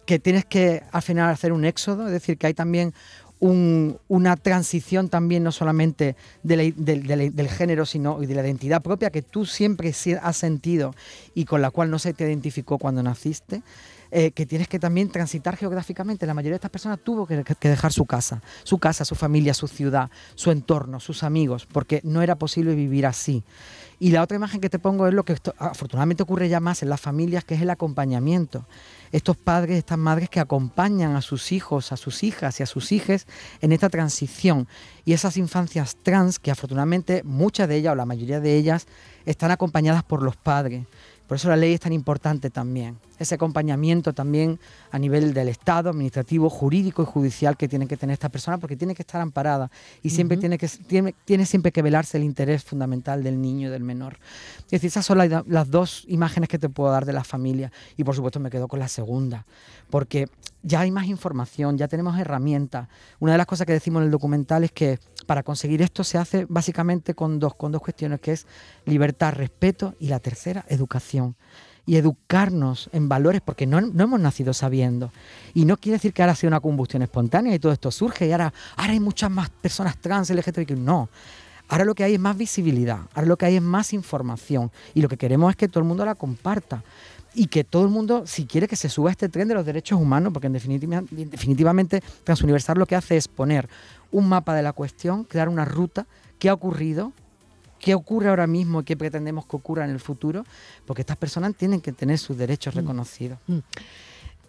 que 0.06 0.20
tienes 0.20 0.46
que 0.46 0.84
al 0.92 1.02
final 1.02 1.30
hacer 1.30 1.54
un 1.54 1.64
éxodo, 1.66 2.06
es 2.08 2.12
decir, 2.12 2.38
que 2.38 2.48
hay 2.48 2.54
también 2.54 2.94
un- 3.44 3.98
una 4.08 4.38
transición 4.38 5.10
también 5.10 5.44
no 5.44 5.52
solamente 5.52 6.16
de 6.44 6.56
la- 6.56 6.64
del- 7.32 7.50
género, 7.50 7.86
sino 7.86 8.18
de 8.20 8.34
la 8.34 8.42
identidad 8.42 8.82
propia 8.82 9.10
que 9.10 9.22
tú 9.22 9.46
siempre 9.46 9.94
has 10.22 10.38
sentido 10.38 10.96
y 11.36 11.44
con 11.44 11.62
la 11.62 11.70
cual 11.70 11.90
no 11.92 12.00
se 12.00 12.14
te 12.14 12.24
identificó 12.24 12.78
cuando 12.78 13.04
naciste, 13.04 13.62
eh, 14.16 14.30
que 14.30 14.46
tienes 14.46 14.68
que 14.68 14.78
también 14.78 15.10
transitar 15.10 15.58
geográficamente. 15.58 16.28
La 16.28 16.36
mayoría 16.36 16.52
de 16.52 16.58
estas 16.58 16.70
personas 16.70 17.00
tuvo 17.04 17.26
que, 17.26 17.44
dejar 17.62 17.92
su 17.92 18.06
casa, 18.06 18.44
su 18.64 18.78
casa, 18.78 19.06
su 19.06 19.16
familia, 19.16 19.56
su 19.56 19.68
ciudad, 19.68 20.12
su 20.36 20.52
entorno, 20.52 21.00
sus 21.00 21.24
amigos, 21.24 21.66
porque 21.66 22.00
no 22.04 22.22
era 22.22 22.36
posible 22.36 22.76
vivir 22.76 23.08
así. 23.08 23.44
Y 23.98 24.12
la 24.12 24.22
otra 24.22 24.38
imagen 24.38 24.62
que 24.62 24.70
te 24.70 24.78
pongo 24.78 25.08
es 25.08 25.16
lo 25.16 25.24
que 25.24 25.36
afortunadamente 25.58 26.22
ocurre 26.22 26.48
ya 26.48 26.60
más 26.60 26.84
en 26.84 26.90
las 26.90 27.02
familias, 27.02 27.44
que 27.44 27.56
es 27.56 27.62
el 27.64 27.72
acompañamiento. 27.72 28.68
Estos 29.12 29.36
padres, 29.36 29.80
estas 29.80 29.98
madres 29.98 30.30
que 30.30 30.40
acompañan 30.40 31.16
a 31.16 31.22
sus 31.22 31.52
hijos, 31.52 31.92
a 31.92 31.98
sus 31.98 32.22
hijas 32.22 32.60
y 32.60 32.64
a 32.64 32.68
sus 32.68 32.92
hijes 32.92 33.26
en 33.62 33.72
esta 33.72 33.90
transición. 33.90 34.68
Y 35.06 35.14
esas 35.14 35.38
infancias 35.38 35.98
trans, 36.04 36.38
que 36.38 36.52
afortunadamente 36.52 37.24
muchas 37.24 37.68
de 37.68 37.78
ellas 37.78 37.94
o 37.94 37.96
la 37.96 38.06
mayoría 38.06 38.40
de 38.40 38.58
ellas 38.58 38.86
están 39.26 39.50
acompañadas 39.50 40.04
por 40.04 40.22
los 40.22 40.36
padres. 40.36 40.86
Por 41.28 41.38
eso 41.38 41.48
la 41.50 41.56
ley 41.56 41.74
es 41.74 41.80
tan 41.80 41.94
importante 41.94 42.50
también. 42.50 42.98
Ese 43.18 43.36
acompañamiento 43.36 44.12
también 44.14 44.60
a 44.92 45.00
nivel 45.00 45.34
del 45.34 45.48
Estado, 45.48 45.90
administrativo, 45.90 46.50
jurídico 46.50 47.02
y 47.02 47.06
judicial 47.06 47.56
que 47.56 47.68
tiene 47.70 47.88
que 47.88 47.96
tener 47.96 48.14
esta 48.14 48.30
persona, 48.30 48.58
porque 48.58 48.76
tiene 48.76 48.94
que 48.94 49.04
estar 49.04 49.22
amparada 49.22 49.72
y 50.02 50.10
siempre 50.10 50.36
tiene, 50.38 50.58
que, 50.58 50.68
tiene, 50.68 51.16
tiene 51.24 51.46
siempre 51.46 51.72
que 51.72 51.82
velarse 51.82 52.18
el 52.18 52.24
interés 52.24 52.64
fundamental 52.64 53.24
del 53.24 53.42
niño 53.42 53.70
y 53.70 53.72
del 53.72 53.84
menor. 53.84 54.18
Es 54.66 54.72
decir, 54.72 54.88
esas 54.90 55.06
son 55.06 55.18
la- 55.18 55.44
las 55.48 55.72
dos 55.72 56.04
imágenes 56.08 56.50
que 56.50 56.60
te 56.60 56.68
puedo 56.70 56.92
dar 56.92 57.06
de 57.06 57.14
la 57.14 57.24
familia. 57.24 57.72
Y 57.96 58.04
por 58.04 58.16
supuesto 58.16 58.40
me 58.42 58.50
quedo 58.50 58.68
con 58.68 58.80
la 58.80 58.90
segunda, 58.90 59.46
porque 59.90 60.28
ya 60.62 60.82
hay 60.82 60.92
más 60.92 61.06
información, 61.08 61.78
ya 61.78 61.88
tenemos 61.88 62.18
herramientas. 62.20 62.90
Una 63.20 63.32
de 63.32 63.38
las 63.38 63.48
cosas 63.48 63.66
que 63.66 63.74
decimos 63.74 64.02
en 64.02 64.06
el 64.08 64.12
documental 64.12 64.64
es 64.66 64.72
que 64.72 65.00
para 65.24 65.44
conseguir 65.44 65.82
esto 65.82 66.04
se 66.04 66.18
hace 66.18 66.46
básicamente 66.48 67.14
con 67.14 67.40
dos, 67.40 67.56
con 67.56 67.72
dos 67.72 67.82
cuestiones, 67.82 68.20
que 68.20 68.34
es 68.34 68.48
libertad, 68.86 69.34
respeto 69.34 69.96
y 70.00 70.08
la 70.08 70.20
tercera, 70.20 70.66
educación. 70.68 71.36
Y 71.86 71.98
educarnos 71.98 72.90
en 72.94 73.10
valores, 73.10 73.42
porque 73.42 73.68
no, 73.68 73.82
no 73.82 74.04
hemos 74.06 74.20
nacido 74.20 74.54
sabiendo. 74.54 75.12
Y 75.54 75.66
no 75.66 75.76
quiere 75.76 75.98
decir 75.98 76.14
que 76.14 76.22
ahora 76.22 76.34
sea 76.34 76.48
una 76.48 76.62
combustión 76.62 77.02
espontánea 77.02 77.54
y 77.54 77.60
todo 77.60 77.74
esto 77.74 77.92
surge 77.92 78.26
y 78.26 78.32
ahora, 78.32 78.54
ahora 78.78 78.94
hay 78.94 79.02
muchas 79.02 79.30
más 79.30 79.50
personas 79.50 79.98
trans, 79.98 80.30
LGTBIQ. 80.30 80.78
No. 80.78 81.10
Ahora 81.68 81.86
lo 81.86 81.96
que 81.96 82.04
hay 82.04 82.14
es 82.14 82.20
más 82.20 82.38
visibilidad, 82.38 83.00
ahora 83.14 83.28
lo 83.28 83.38
que 83.38 83.46
hay 83.46 83.56
es 83.56 83.62
más 83.62 83.94
información 83.94 84.72
y 84.94 85.02
lo 85.02 85.10
que 85.10 85.18
queremos 85.18 85.50
es 85.50 85.56
que 85.56 85.68
todo 85.68 85.80
el 85.80 85.88
mundo 85.88 86.06
la 86.06 86.16
comparta 86.16 86.84
y 87.34 87.48
que 87.48 87.64
todo 87.64 87.84
el 87.84 87.90
mundo, 87.90 88.24
si 88.26 88.46
quiere 88.46 88.68
que 88.68 88.76
se 88.76 88.90
suba 88.90 89.12
este 89.12 89.30
tren 89.30 89.48
de 89.48 89.56
los 89.56 89.66
derechos 89.66 90.00
humanos, 90.00 90.34
porque 90.34 90.48
en 90.48 90.54
definitiva, 90.54 91.04
definitivamente 91.10 92.02
Transuniversal 92.24 92.78
lo 92.78 92.86
que 92.86 92.96
hace 92.96 93.18
es 93.18 93.28
poner 93.28 93.68
un 94.12 94.30
mapa 94.30 94.54
de 94.54 94.62
la 94.62 94.74
cuestión, 94.74 95.24
crear 95.24 95.50
una 95.50 95.66
ruta, 95.66 96.06
qué 96.40 96.50
ha 96.50 96.54
ocurrido, 96.54 97.12
qué 97.80 97.96
ocurre 97.96 98.30
ahora 98.30 98.48
mismo 98.48 98.82
y 98.82 98.84
qué 98.84 98.96
pretendemos 98.96 99.46
que 99.46 99.56
ocurra 99.56 99.84
en 99.84 99.92
el 99.92 100.00
futuro, 100.00 100.46
porque 100.86 101.02
estas 101.02 101.18
personas 101.18 101.56
tienen 101.56 101.82
que 101.82 101.92
tener 101.92 102.18
sus 102.18 102.38
derechos 102.38 102.76
reconocidos. 102.76 103.40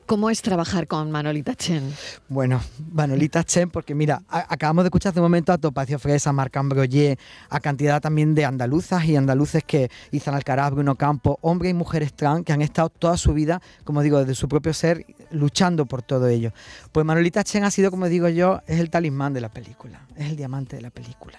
¿Cómo 0.07 0.29
es 0.29 0.43
trabajar 0.43 0.87
con 0.87 1.11
Manolita 1.11 1.55
Chen? 1.55 1.91
Bueno, 2.29 2.61
Manolita 2.93 3.43
Chen, 3.43 3.71
porque 3.71 3.95
mira, 3.95 4.23
a- 4.29 4.53
acabamos 4.53 4.85
de 4.85 4.89
escuchar 4.89 5.11
hace 5.11 5.21
un 5.21 5.25
momento 5.25 5.51
a 5.51 5.57
Topacio 5.59 5.99
Fresa, 5.99 6.31
Marc 6.31 6.55
Ambroyer, 6.59 7.19
a 7.49 7.59
cantidad 7.59 8.03
también 8.03 8.35
de 8.35 8.45
andaluzas 8.45 9.03
y 9.07 9.17
andaluces 9.17 9.65
que 9.65 9.91
Izan 10.11 10.35
Alcaraz, 10.35 10.73
Bruno 10.73 10.97
Campo, 10.97 11.39
hombres 11.41 11.71
y 11.71 11.75
mujeres 11.75 12.13
trans 12.13 12.45
que 12.45 12.53
han 12.53 12.61
estado 12.61 12.91
toda 12.91 13.17
su 13.17 13.33
vida, 13.33 13.63
como 13.85 14.03
digo, 14.03 14.19
desde 14.19 14.35
su 14.35 14.47
propio 14.47 14.75
ser, 14.75 15.07
luchando 15.31 15.87
por 15.87 16.03
todo 16.03 16.29
ello. 16.29 16.53
Pues 16.93 17.07
Manolita 17.07 17.43
Chen 17.43 17.65
ha 17.65 17.71
sido, 17.71 17.91
como 17.91 18.07
digo 18.09 18.29
yo, 18.29 18.61
es 18.67 18.81
el 18.81 18.91
talismán 18.91 19.33
de 19.33 19.41
la 19.41 19.49
película, 19.49 20.07
es 20.17 20.29
el 20.29 20.37
diamante 20.37 20.77
de 20.77 20.83
la 20.83 20.91
película 20.91 21.39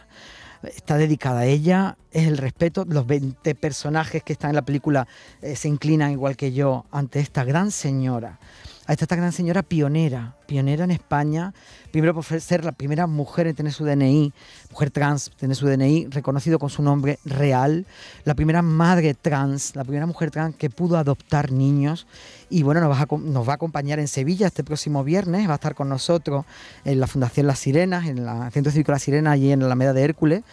está 0.64 0.98
dedicada 0.98 1.42
a 1.42 1.46
ella, 1.46 1.98
es 2.12 2.28
el 2.28 2.38
respeto. 2.38 2.86
Los 2.88 3.06
20 3.08 3.56
personajes 3.56 4.24
que 4.24 4.34
están 4.34 4.52
en 4.52 4.56
la 4.56 4.62
película 4.64 5.08
eh, 5.42 5.56
se 5.56 5.68
inclinan 5.68 6.12
igual 6.12 6.36
que 6.36 6.54
yo 6.54 6.86
ante 6.92 7.20
esta 7.20 7.44
gran 7.44 7.72
señora. 7.72 8.40
A 8.88 8.94
esta, 8.94 9.16
gran 9.16 9.32
señora 9.32 9.64
pionera, 9.64 10.36
pionera 10.46 10.84
en 10.84 10.92
España, 10.92 11.56
primero 11.92 12.14
por 12.14 12.24
ser 12.24 12.64
la 12.64 12.72
primera 12.72 13.08
mujer 13.08 13.48
en 13.48 13.56
tener 13.56 13.74
su 13.74 13.84
DNI, 13.84 14.32
mujer 14.70 14.92
trans, 14.92 15.32
tener 15.40 15.56
su 15.56 15.66
DNI 15.66 16.08
reconocido 16.12 16.60
con 16.60 16.70
su 16.70 16.84
nombre 16.84 17.18
real, 17.26 17.88
la 18.26 18.36
primera 18.36 18.62
madre 18.62 19.16
trans, 19.16 19.76
la 19.76 19.84
primera 19.84 20.06
mujer 20.06 20.30
trans 20.30 20.56
que 20.56 20.70
pudo 20.70 20.98
adoptar 21.00 21.52
niños. 21.52 22.06
Y 22.52 22.62
bueno, 22.62 22.80
nos 22.80 22.92
va, 22.92 23.02
a, 23.02 23.18
nos 23.18 23.48
va 23.48 23.54
a 23.54 23.56
acompañar 23.56 23.98
en 23.98 24.08
Sevilla 24.08 24.46
este 24.46 24.64
próximo 24.64 25.04
viernes, 25.04 25.48
va 25.50 25.54
a 25.54 25.56
estar 25.56 25.74
con 25.74 25.90
nosotros 25.90 26.46
en 26.84 27.00
la 27.00 27.08
Fundación 27.08 27.48
Las 27.48 27.58
Sirenas, 27.58 28.06
en 28.06 28.24
la- 28.24 28.52
Centro 28.52 28.72
Cívico 28.72 28.92
Las 28.92 29.02
Sirenas, 29.02 29.34
allí 29.34 29.52
en 29.52 29.62
la 29.62 29.66
Alameda 29.66 29.94
de 29.94 30.04
Hércules. 30.04 30.44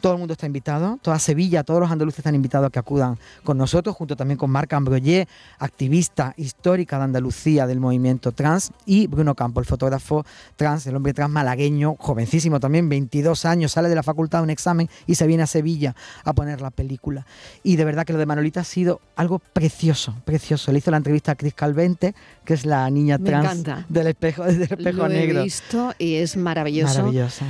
Todo 0.00 0.12
el 0.12 0.18
mundo 0.18 0.32
está 0.32 0.46
invitado, 0.46 0.98
toda 1.02 1.18
Sevilla, 1.18 1.64
todos 1.64 1.80
los 1.80 1.90
andaluces 1.90 2.18
están 2.20 2.34
invitados 2.34 2.68
a 2.68 2.70
que 2.70 2.78
acudan 2.78 3.18
con 3.44 3.58
nosotros, 3.58 3.96
junto 3.96 4.16
también 4.16 4.38
con 4.38 4.50
Marc 4.50 4.72
Ambroyer, 4.72 5.26
activista 5.58 6.34
histórica 6.36 6.98
de 6.98 7.04
Andalucía 7.04 7.66
del 7.66 7.80
movimiento 7.80 8.32
trans, 8.32 8.72
y 8.86 9.06
Bruno 9.06 9.34
Campo, 9.34 9.60
el 9.60 9.66
fotógrafo 9.66 10.24
trans, 10.56 10.86
el 10.86 10.96
hombre 10.96 11.14
trans 11.14 11.32
malagueño, 11.32 11.96
jovencísimo 11.98 12.60
también, 12.60 12.88
22 12.88 13.44
años, 13.44 13.72
sale 13.72 13.88
de 13.88 13.94
la 13.94 14.02
facultad 14.02 14.38
de 14.38 14.44
un 14.44 14.50
examen 14.50 14.88
y 15.06 15.14
se 15.14 15.26
viene 15.26 15.42
a 15.42 15.46
Sevilla 15.46 15.94
a 16.24 16.32
poner 16.32 16.60
la 16.60 16.70
película. 16.70 17.26
Y 17.62 17.76
de 17.76 17.84
verdad 17.84 18.04
que 18.04 18.12
lo 18.12 18.18
de 18.18 18.26
Manolita 18.26 18.60
ha 18.60 18.64
sido 18.64 19.00
algo 19.16 19.38
precioso, 19.38 20.14
precioso. 20.24 20.72
Le 20.72 20.78
hizo 20.78 20.90
la 20.90 20.96
entrevista 20.96 21.32
a 21.32 21.34
Cris 21.34 21.54
Calvente, 21.54 22.14
que 22.44 22.54
es 22.54 22.64
la 22.64 22.88
niña 22.90 23.18
trans 23.18 23.64
del 23.88 24.06
espejo, 24.06 24.44
del 24.44 24.62
espejo 24.62 24.98
Lo 24.98 25.08
negro. 25.08 25.40
he 25.40 25.44
visto 25.44 25.94
y 25.98 26.14
es 26.14 26.36
maravilloso. 26.36 26.98
Maravillosa. 26.98 27.46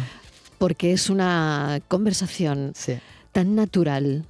Porque 0.59 0.93
es 0.93 1.09
una 1.09 1.81
conversación 1.89 2.75
tan 3.33 3.55
natural, 3.55 4.27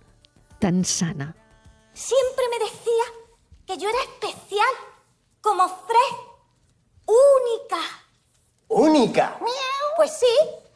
tan 0.59 0.85
sana. 0.85 1.35
Siempre 1.95 2.45
me 2.51 2.59
decía 2.59 3.05
que 3.67 3.79
yo 3.79 3.89
era 3.89 3.99
especial, 4.03 4.75
como 5.41 5.67
Fred, 5.69 6.17
única. 7.07 7.79
Única. 8.69 9.39
Pues 9.97 10.13
sí, 10.13 10.27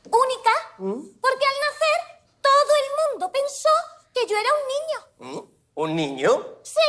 única, 0.05 0.51
porque 0.77 1.47
al 1.47 1.59
nacer 1.67 1.99
todo 2.41 2.73
el 2.81 3.13
mundo 3.13 3.31
pensó 3.31 3.69
que 4.15 4.27
yo 4.27 4.37
era 4.39 4.49
un 4.55 5.29
niño. 5.29 5.47
¿Un 5.75 5.97
niño? 5.97 6.47
Sí, 6.63 6.81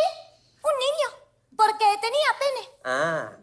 un 0.64 0.72
niño, 0.80 1.10
porque 1.56 1.86
tenía 2.02 2.30
pene. 2.40 2.70
Ah. 2.86 3.38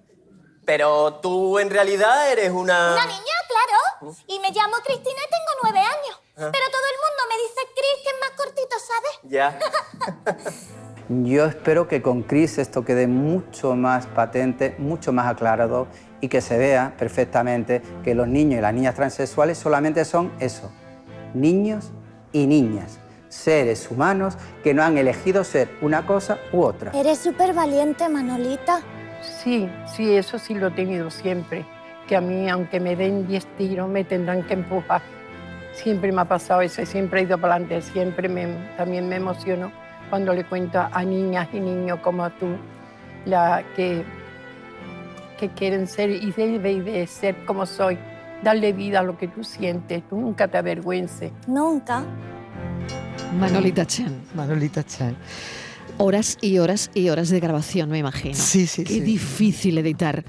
Pero 0.70 1.14
tú 1.14 1.58
en 1.58 1.68
realidad 1.68 2.30
eres 2.30 2.50
una... 2.50 2.92
Una 2.92 3.04
niña, 3.04 3.36
claro. 3.48 4.14
Y 4.28 4.38
me 4.38 4.52
llamo 4.52 4.76
Cristina 4.84 5.18
y 5.18 5.28
tengo 5.28 5.50
nueve 5.64 5.80
años. 5.80 6.20
Ah. 6.36 6.48
Pero 6.52 6.64
todo 6.70 6.86
el 6.86 6.98
mundo 7.02 7.22
me 7.28 7.36
dice 7.42 7.60
Cris, 7.74 7.96
que 8.04 8.10
es 8.10 8.16
más 8.20 8.30
cortito, 8.36 8.76
¿sabes? 8.78 9.18
Ya. 9.24 9.58
Yo 11.26 11.46
espero 11.46 11.88
que 11.88 12.00
con 12.02 12.22
Chris 12.22 12.58
esto 12.58 12.84
quede 12.84 13.08
mucho 13.08 13.74
más 13.74 14.06
patente, 14.06 14.76
mucho 14.78 15.12
más 15.12 15.26
aclarado 15.26 15.88
y 16.20 16.28
que 16.28 16.40
se 16.40 16.56
vea 16.56 16.94
perfectamente 16.96 17.82
que 18.04 18.14
los 18.14 18.28
niños 18.28 18.60
y 18.60 18.62
las 18.62 18.72
niñas 18.72 18.94
transexuales 18.94 19.58
solamente 19.58 20.04
son 20.04 20.32
eso, 20.38 20.70
niños 21.34 21.90
y 22.30 22.46
niñas, 22.46 23.00
seres 23.28 23.90
humanos 23.90 24.34
que 24.62 24.72
no 24.72 24.84
han 24.84 24.98
elegido 24.98 25.42
ser 25.42 25.68
una 25.82 26.06
cosa 26.06 26.38
u 26.52 26.62
otra. 26.62 26.92
Eres 26.94 27.18
súper 27.18 27.54
valiente, 27.54 28.08
Manolita. 28.08 28.84
Sí, 29.20 29.68
sí, 29.86 30.14
eso 30.14 30.38
sí 30.38 30.54
lo 30.54 30.68
he 30.68 30.70
tenido 30.70 31.10
siempre. 31.10 31.64
Que 32.06 32.16
a 32.16 32.20
mí, 32.20 32.48
aunque 32.48 32.80
me 32.80 32.96
den 32.96 33.26
10 33.26 33.46
tiros, 33.56 33.88
me 33.88 34.04
tendrán 34.04 34.42
que 34.44 34.54
empujar. 34.54 35.02
Siempre 35.72 36.10
me 36.12 36.22
ha 36.22 36.24
pasado 36.24 36.60
eso, 36.62 36.84
siempre 36.84 37.20
he 37.20 37.24
ido 37.24 37.38
para 37.38 37.54
adelante, 37.54 37.80
siempre 37.82 38.28
me, 38.28 38.46
también 38.76 39.08
me 39.08 39.16
emociono 39.16 39.70
cuando 40.10 40.34
le 40.34 40.44
cuento 40.44 40.80
a 40.80 41.04
niñas 41.04 41.48
y 41.52 41.60
niños 41.60 42.00
como 42.00 42.28
tú, 42.30 42.48
la, 43.24 43.62
que, 43.76 44.04
que 45.38 45.48
quieren 45.50 45.86
ser 45.86 46.10
y 46.10 46.32
deben 46.32 46.84
de 46.84 47.06
ser 47.06 47.44
como 47.44 47.64
soy, 47.64 47.96
darle 48.42 48.72
vida 48.72 48.98
a 49.00 49.02
lo 49.04 49.16
que 49.16 49.28
tú 49.28 49.44
sientes, 49.44 50.02
tú 50.08 50.20
nunca 50.20 50.48
te 50.48 50.58
avergüences. 50.58 51.30
Nunca. 51.46 52.02
Manolita 53.38 53.86
Chen. 53.86 54.22
Manolita 54.34 54.82
Chen. 54.82 55.16
Horas 56.02 56.38
y 56.40 56.58
horas 56.58 56.90
y 56.94 57.10
horas 57.10 57.28
de 57.28 57.40
grabación, 57.40 57.90
me 57.90 57.98
imagino. 57.98 58.34
Sí, 58.34 58.66
sí, 58.66 58.84
Qué 58.84 58.94
sí. 58.94 59.00
difícil 59.00 59.76
editar 59.76 60.24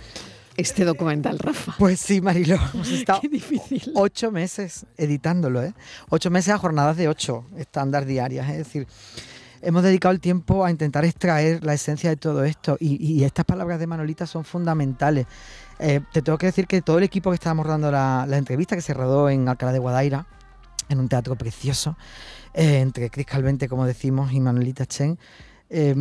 este 0.58 0.84
documental, 0.84 1.40
Rafa. 1.40 1.76
Pues 1.78 2.00
sí, 2.02 2.20
Marilo, 2.20 2.58
hemos 2.74 2.90
estado 2.90 3.22
Qué 3.22 3.30
difícil. 3.30 3.82
ocho 3.96 4.32
meses 4.32 4.86
editándolo, 4.98 5.64
¿eh? 5.64 5.74
Ocho 6.10 6.30
meses 6.30 6.54
a 6.54 6.58
jornadas 6.58 6.98
de 6.98 7.08
ocho 7.08 7.46
estándar 7.58 8.06
diarias, 8.06 8.50
es 8.50 8.58
decir, 8.58 8.86
hemos 9.62 9.82
dedicado 9.84 10.14
el 10.14 10.20
tiempo 10.20 10.66
a 10.66 10.72
intentar 10.72 11.06
extraer 11.06 11.64
la 11.64 11.74
esencia 11.74 12.10
de 12.10 12.18
todo 12.18 12.44
esto 12.44 12.76
y, 12.80 12.98
y 13.02 13.24
estas 13.24 13.46
palabras 13.46 13.80
de 13.80 13.88
Manolita 13.88 14.28
son 14.28 14.44
fundamentales. 14.44 15.26
Eh, 15.80 16.02
te 16.12 16.22
tengo 16.22 16.38
que 16.38 16.48
decir 16.48 16.68
que 16.68 16.82
todo 16.82 16.98
el 16.98 17.06
equipo 17.06 17.32
que 17.32 17.36
estábamos 17.36 17.66
dando 17.66 17.90
la, 17.92 18.26
la 18.28 18.38
entrevista, 18.38 18.76
que 18.76 18.82
se 18.82 18.94
rodó 18.94 19.30
en 19.30 19.48
Alcalá 19.48 19.72
de 19.72 19.80
Guadaira, 19.80 20.28
en 20.90 21.00
un 21.00 21.08
teatro 21.08 21.38
precioso, 21.38 21.98
eh, 22.54 22.80
entre 22.80 23.10
Cris 23.10 23.26
Calvente, 23.26 23.70
como 23.70 23.86
decimos, 23.86 24.34
y 24.34 24.42
Manolita 24.42 24.86
Chen, 24.86 25.18
eh, 25.72 25.96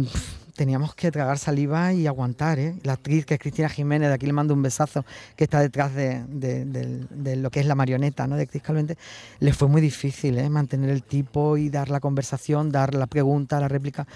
teníamos 0.57 0.95
que 0.95 1.11
tragar 1.11 1.39
saliva 1.39 1.93
y 1.95 2.07
aguantar. 2.07 2.59
¿eh? 2.59 2.75
La 2.83 2.93
actriz, 2.95 3.25
que 3.25 3.35
es 3.35 3.41
Cristina 3.41 3.69
Jiménez, 3.71 4.09
de 4.09 4.15
aquí 4.15 4.27
le 4.27 4.33
mando 4.35 4.53
un 4.53 4.63
besazo, 4.63 5.07
que 5.37 5.45
está 5.45 5.61
detrás 5.61 5.95
de, 5.95 6.23
de- 6.27 7.37
lo 7.37 7.51
que 7.51 7.61
es 7.61 7.67
la 7.67 7.75
marioneta 7.75 8.27
¿no? 8.27 8.37
de 8.37 8.47
Cris 8.47 8.63
Calvente, 8.63 8.99
le 9.39 9.55
fue 9.55 9.69
muy 9.69 9.81
difícil 9.81 10.39
¿eh? 10.39 10.51
mantener 10.51 10.91
el 10.91 11.03
tipo 11.03 11.57
y 11.57 11.71
dar 11.71 11.89
la 11.89 12.01
conversación, 12.01 12.71
dar 12.71 12.95
la 12.95 13.07
pregunta, 13.07 13.59
la 13.59 13.69
réplica, 13.69 14.07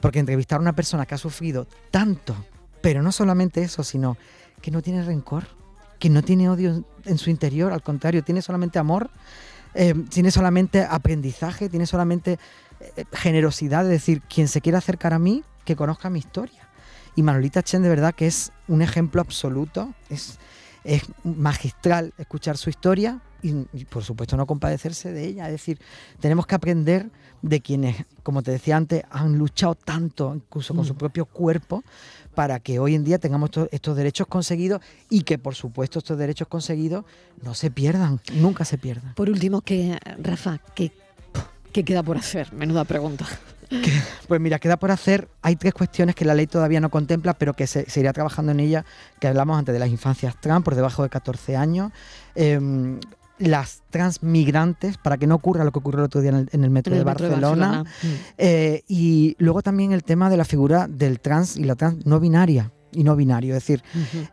porque 0.00 0.18
entrevistar 0.18 0.58
a 0.58 0.62
una 0.62 0.74
persona 0.74 1.06
que 1.06 1.14
ha 1.14 1.18
sufrido 1.18 1.66
tanto, 1.90 2.36
pero 2.82 3.02
no 3.02 3.10
solamente 3.12 3.62
eso, 3.62 3.82
sino 3.82 4.18
que 4.60 4.70
no 4.70 4.82
tiene 4.82 5.02
rencor, 5.02 5.44
que 5.98 6.10
no 6.10 6.22
tiene 6.22 6.50
odio 6.50 6.84
en 7.06 7.16
su 7.18 7.30
interior, 7.30 7.72
al 7.72 7.82
contrario, 7.82 8.22
tiene 8.22 8.42
solamente 8.42 8.78
amor, 8.78 9.08
eh, 9.74 9.94
tiene 10.10 10.30
solamente 10.30 10.82
aprendizaje, 10.82 11.68
tiene 11.68 11.86
solamente 11.86 12.38
generosidad, 13.12 13.84
es 13.84 13.90
decir, 13.90 14.22
quien 14.22 14.48
se 14.48 14.60
quiera 14.60 14.78
acercar 14.78 15.12
a 15.12 15.18
mí, 15.18 15.42
que 15.64 15.76
conozca 15.76 16.10
mi 16.10 16.18
historia. 16.18 16.68
Y 17.14 17.22
Manolita 17.22 17.62
Chen 17.62 17.82
de 17.82 17.88
verdad 17.88 18.14
que 18.14 18.26
es 18.26 18.52
un 18.68 18.82
ejemplo 18.82 19.20
absoluto, 19.20 19.94
es, 20.10 20.38
es 20.84 21.02
magistral 21.24 22.12
escuchar 22.18 22.56
su 22.56 22.70
historia 22.70 23.20
y, 23.42 23.66
y, 23.72 23.84
por 23.84 24.02
supuesto 24.02 24.36
no 24.36 24.46
compadecerse 24.46 25.12
de 25.12 25.24
ella, 25.24 25.46
es 25.46 25.52
decir, 25.52 25.78
tenemos 26.20 26.46
que 26.46 26.54
aprender 26.54 27.10
de 27.42 27.60
quienes, 27.60 28.04
como 28.22 28.42
te 28.42 28.50
decía 28.50 28.76
antes, 28.76 29.02
han 29.10 29.38
luchado 29.38 29.74
tanto, 29.74 30.34
incluso 30.34 30.74
con 30.74 30.84
su 30.84 30.94
propio 30.96 31.26
cuerpo, 31.26 31.84
para 32.34 32.60
que 32.60 32.78
hoy 32.78 32.94
en 32.94 33.04
día 33.04 33.18
tengamos 33.18 33.50
estos, 33.70 33.96
derechos 33.96 34.26
conseguidos 34.26 34.82
y 35.08 35.22
que 35.22 35.38
por 35.38 35.54
supuesto 35.54 36.00
estos 36.00 36.18
derechos 36.18 36.48
conseguidos 36.48 37.04
no 37.42 37.54
se 37.54 37.70
pierdan, 37.70 38.20
nunca 38.34 38.64
se 38.64 38.78
pierdan. 38.78 39.14
Por 39.14 39.30
último, 39.30 39.62
que 39.62 39.98
Rafa, 40.18 40.58
¿qué, 40.74 40.92
qué 41.76 41.84
queda 41.84 42.02
por 42.02 42.16
hacer? 42.16 42.50
Menuda 42.54 42.84
pregunta. 42.84 43.26
Pues 44.28 44.40
mira, 44.40 44.58
queda 44.58 44.78
por 44.78 44.90
hacer. 44.90 45.28
Hay 45.42 45.56
tres 45.56 45.74
cuestiones 45.74 46.14
que 46.14 46.24
la 46.24 46.34
ley 46.34 46.46
todavía 46.46 46.80
no 46.80 46.88
contempla, 46.88 47.34
pero 47.34 47.52
que 47.52 47.66
se, 47.66 47.90
se 47.90 48.00
irá 48.00 48.14
trabajando 48.14 48.52
en 48.52 48.60
ellas, 48.60 48.84
que 49.20 49.26
hablamos 49.26 49.58
antes 49.58 49.74
de 49.74 49.78
las 49.78 49.90
infancias 49.90 50.40
trans 50.40 50.64
por 50.64 50.74
debajo 50.74 51.02
de 51.02 51.10
14 51.10 51.56
años. 51.56 51.92
em, 52.34 52.98
las 53.38 53.82
transmigrantes, 53.90 54.96
para 54.96 55.18
que 55.18 55.26
no 55.26 55.34
ocurra 55.34 55.64
lo 55.64 55.70
que 55.70 55.80
ocurrió 55.80 55.98
el 55.98 56.06
otro 56.06 56.22
día 56.22 56.30
en 56.30 56.36
el, 56.36 56.48
en 56.52 56.64
el 56.64 56.70
metro, 56.70 56.94
En 56.94 57.00
el 57.00 57.04
de, 57.04 57.10
metro 57.10 57.26
de 57.26 57.34
Barcelona. 57.34 57.66
Barcelona. 57.66 57.90
Mm. 58.02 58.32
Eh, 58.38 58.82
y 58.88 59.36
luego 59.38 59.60
también 59.60 59.92
el 59.92 60.04
tema 60.04 60.30
de 60.30 60.38
la 60.38 60.46
figura 60.46 60.88
del 60.88 61.20
trans 61.20 61.58
y 61.58 61.64
la 61.64 61.74
trans 61.74 62.06
no 62.06 62.18
binaria 62.18 62.72
y 62.96 63.04
no 63.04 63.14
binario, 63.14 63.54
es 63.54 63.62
decir, 63.62 63.82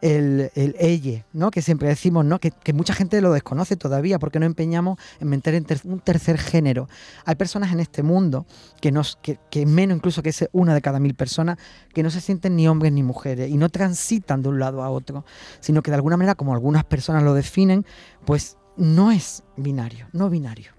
el, 0.01 0.49
el 0.55 1.23
¿no? 1.33 1.51
que 1.51 1.61
siempre 1.61 1.89
decimos 1.89 2.25
¿no? 2.25 2.39
que, 2.39 2.51
que 2.51 2.73
mucha 2.73 2.93
gente 2.93 3.19
lo 3.21 3.33
desconoce 3.33 3.75
todavía 3.75 4.19
porque 4.19 4.39
no 4.39 4.45
empeñamos 4.45 4.97
en 5.19 5.27
meter 5.27 5.53
en 5.55 5.65
ter- 5.65 5.81
un 5.83 5.99
tercer 5.99 6.37
género. 6.37 6.87
Hay 7.25 7.35
personas 7.35 7.71
en 7.73 7.79
este 7.79 8.03
mundo 8.03 8.45
que, 8.81 8.91
nos, 8.91 9.17
que, 9.21 9.37
que 9.51 9.65
menos 9.65 9.97
incluso 9.97 10.23
que 10.23 10.29
es 10.29 10.47
una 10.53 10.73
de 10.73 10.81
cada 10.81 10.99
mil 10.99 11.13
personas 11.13 11.57
que 11.93 12.03
no 12.03 12.09
se 12.09 12.21
sienten 12.21 12.55
ni 12.55 12.67
hombres 12.67 12.91
ni 12.93 13.03
mujeres 13.03 13.49
y 13.49 13.57
no 13.57 13.69
transitan 13.69 14.41
de 14.41 14.49
un 14.49 14.59
lado 14.59 14.81
a 14.81 14.89
otro, 14.89 15.25
sino 15.59 15.81
que 15.83 15.91
de 15.91 15.95
alguna 15.95 16.17
manera, 16.17 16.35
como 16.35 16.53
algunas 16.53 16.85
personas 16.85 17.23
lo 17.23 17.33
definen, 17.33 17.85
pues 18.25 18.57
no 18.77 19.11
es 19.11 19.43
binario, 19.57 20.07
no 20.13 20.29
binario. 20.29 20.71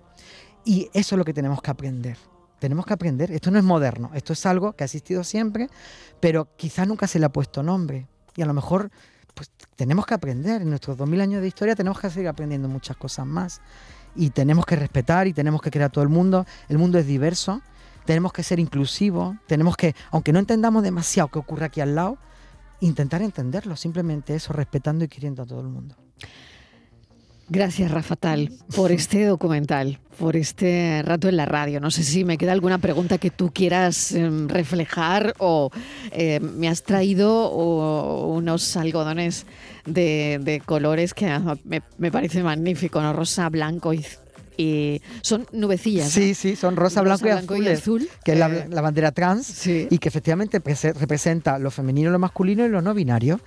Y 0.64 0.88
eso 0.94 1.14
es 1.14 1.18
lo 1.18 1.25
que 1.25 1.35
tenemos 1.35 1.61
que 1.61 1.70
aprender. 1.70 2.16
Tenemos 2.64 2.87
que 2.87 2.94
aprender. 2.94 3.31
Esto 3.31 3.50
no 3.50 3.59
es 3.59 3.64
moderno, 3.64 4.11
esto 4.14 4.33
es 4.33 4.46
algo 4.46 4.72
que 4.72 4.85
ha 4.85 4.87
existido 4.87 5.22
siempre, 5.22 5.68
pero 6.18 6.48
quizás 6.57 6.88
nunca 6.88 7.07
se 7.07 7.18
le 7.18 7.27
ha 7.27 7.29
puesto 7.29 7.62
nombre. 7.62 8.09
Y 8.37 8.40
a 8.40 8.46
lo 8.46 8.55
mejor 8.55 8.90
pues 9.35 9.50
tenemos 9.77 10.07
que 10.07 10.14
aprender. 10.14 10.62
En 10.62 10.70
nuestros 10.70 10.96
2000 10.96 11.20
años 11.20 11.42
de 11.42 11.48
historia 11.48 11.77
tenemos 11.77 12.00
que 12.00 12.09
seguir 12.09 12.27
aprendiendo 12.27 12.66
muchas 12.66 12.96
cosas 12.96 13.27
más. 13.27 13.61
Y 14.16 14.31
tenemos 14.31 14.64
que 14.64 14.77
respetar 14.77 15.27
y 15.27 15.35
tenemos 15.35 15.61
que 15.61 15.70
crear 15.70 15.90
todo 15.90 16.03
el 16.05 16.09
mundo. 16.09 16.46
El 16.70 16.79
mundo 16.79 16.96
es 16.96 17.07
diverso. 17.07 17.61
Tenemos 18.07 18.33
que 18.33 18.42
ser 18.42 18.59
inclusivos. 18.59 19.37
Tenemos 19.46 19.77
que, 19.77 19.94
aunque 20.11 20.33
no 20.33 20.38
entendamos 20.38 20.83
demasiado 20.83 21.29
qué 21.29 21.40
ocurre 21.40 21.66
aquí 21.66 21.83
al 21.83 21.94
lado, 21.94 22.16
intentar 22.81 23.20
entenderlo. 23.20 23.77
Simplemente 23.77 24.35
eso, 24.35 24.55
respetando 24.55 25.05
y 25.05 25.09
queriendo 25.09 25.42
a 25.42 25.44
todo 25.44 25.61
el 25.61 25.68
mundo. 25.68 25.96
Gracias, 27.48 27.90
Rafa 27.90 28.16
Tal, 28.16 28.50
por 28.74 28.90
este 28.90 29.26
documental, 29.26 29.98
por 30.18 30.35
este 30.35 31.02
rato 31.04 31.28
en 31.28 31.37
la 31.37 31.44
radio. 31.44 31.78
No 31.78 31.90
sé 31.90 32.02
si 32.02 32.24
me 32.24 32.38
queda 32.38 32.52
alguna 32.52 32.78
pregunta 32.78 33.18
que 33.18 33.30
tú 33.30 33.50
quieras 33.52 34.12
em, 34.12 34.48
reflejar 34.48 35.35
o 35.38 35.70
eh, 36.12 36.40
me 36.40 36.68
has 36.68 36.83
traído 36.83 37.50
o- 37.50 38.28
unos 38.35 38.76
algodones 38.78 39.44
de, 39.85 40.40
de 40.42 40.61
colores 40.61 41.12
que 41.12 41.26
ah, 41.26 41.57
me, 41.64 41.83
me 41.98 42.11
parece 42.11 42.42
magnífico, 42.42 43.02
¿no? 43.02 43.12
Rosa, 43.12 43.50
blanco 43.50 43.92
y, 43.92 44.04
y 44.57 45.02
son 45.20 45.46
nubecillas. 45.52 46.07
¿no? 46.07 46.11
Sí, 46.12 46.35
sí, 46.35 46.57
son 46.57 46.76
rosa, 46.76 47.02
blanco, 47.02 47.26
y, 47.26 47.30
azules, 47.30 47.78
azul, 47.80 48.09
que 48.24 48.33
es 48.33 48.38
la, 48.38 48.46
eh, 48.48 48.66
la 48.70 48.80
bandera 48.80 49.12
trans 49.12 49.66
y 49.90 49.98
que 49.98 50.09
efectivamente 50.09 50.62
prese- 50.62 50.94
representa 50.94 51.59
lo 51.59 51.70
femenino, 51.70 52.11
lo 52.11 52.18
masculino 52.18 52.64
y 52.64 52.68
lo 52.70 52.80
no 52.80 52.94
binario. 52.94 53.40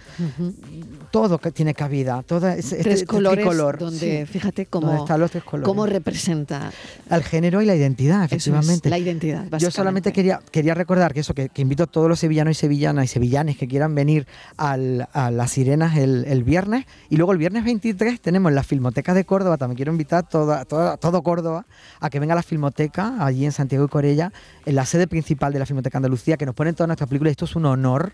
Todo 1.21 1.38
que 1.39 1.51
tiene 1.51 1.73
cabida, 1.73 2.23
todo 2.23 2.47
ese, 2.47 2.60
este- 2.60 2.84
tres 2.84 2.93
este 2.95 3.06
colores 3.08 3.39
tricolor, 3.39 3.77
donde, 3.80 4.25
sí, 4.25 4.32
fíjate 4.32 4.65
cómo, 4.67 4.93
están 4.95 5.19
los 5.19 5.32
tres 5.32 5.43
colores. 5.43 5.65
cómo 5.67 5.86
representa 5.86 6.71
al 7.10 7.23
género 7.23 7.62
y 7.62 7.65
la 7.65 7.75
identidad, 7.75 8.25
es, 8.25 8.32
efectivamente. 8.34 8.89
la 8.89 8.97
identidad, 8.97 9.45
Yo 9.58 9.71
solamente 9.71 10.12
quería, 10.13 10.39
quería 10.51 10.73
recordar 10.73 11.13
que 11.13 11.21
eso, 11.21 11.34
que, 11.34 11.49
que 11.49 11.62
invito 11.62 11.84
a 11.84 11.88
todos 11.88 12.08
los 12.10 12.19
sevillanos 12.19 12.51
y 12.51 12.60
sevillanas 12.60 13.06
y 13.06 13.08
sevillanes 13.08 13.58
que 13.58 13.67
quieran 13.67 13.95
venir 13.95 14.27
al- 14.58 15.08
a 15.13 15.32
las 15.32 15.51
sirenas 15.51 15.97
el, 15.97 16.25
el 16.27 16.43
viernes. 16.43 16.86
Y 17.10 17.17
luego 17.17 17.32
el 17.32 17.38
viernes 17.38 17.63
23 17.63 18.19
tenemos 18.21 18.51
la 18.51 18.63
Filmoteca 18.63 19.13
de 19.13 19.25
Córdoba. 19.25 19.58
También 19.58 19.75
quiero 19.77 19.91
invitar 19.91 20.19
a 20.19 20.23
toda, 20.23 20.65
toda- 20.65 20.97
todo 20.97 21.21
Córdoba 21.23 21.65
a 21.99 22.10
que 22.10 22.19
venga 22.19 22.34
a 22.34 22.36
la 22.36 22.43
Filmoteca, 22.43 23.15
allí 23.25 23.45
en 23.45 23.51
Santiago 23.51 23.86
de 23.86 23.89
Corella, 23.89 24.32
en 24.65 24.75
la 24.75 24.86
sede 24.86 25.08
principal 25.08 25.53
de 25.53 25.60
la 25.60 25.65
Filmoteca 25.65 25.97
Andalucía, 25.97 26.38
que 26.38 26.45
nos 26.45 26.56
ponen 26.56 26.75
todas 26.75 26.88
nuestras 26.88 27.08
películas. 27.10 27.32
Esto 27.32 27.45
es 27.45 27.56
un 27.56 27.65
honor 27.65 28.12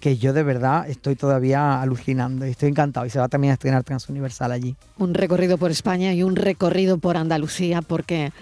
que 0.00 0.16
yo 0.16 0.32
de 0.32 0.42
verdad 0.42 0.88
estoy 0.88 1.16
todavía 1.16 1.80
alucinando 1.80 2.46
y 2.46 2.50
estoy 2.50 2.68
encantado. 2.68 3.06
Y 3.06 3.10
se 3.10 3.18
va 3.18 3.28
también 3.28 3.52
a 3.52 3.54
estrenar 3.54 3.84
Transuniversal 3.84 4.52
allí. 4.52 4.76
un 4.98 5.14
recorrido 5.14 5.58
por 5.58 5.70
España 5.70 6.12
y 6.12 6.22
un 6.22 6.36
recorrido 6.36 6.98
por 6.98 7.16
Andalucía, 7.16 7.82
porque 7.82 8.32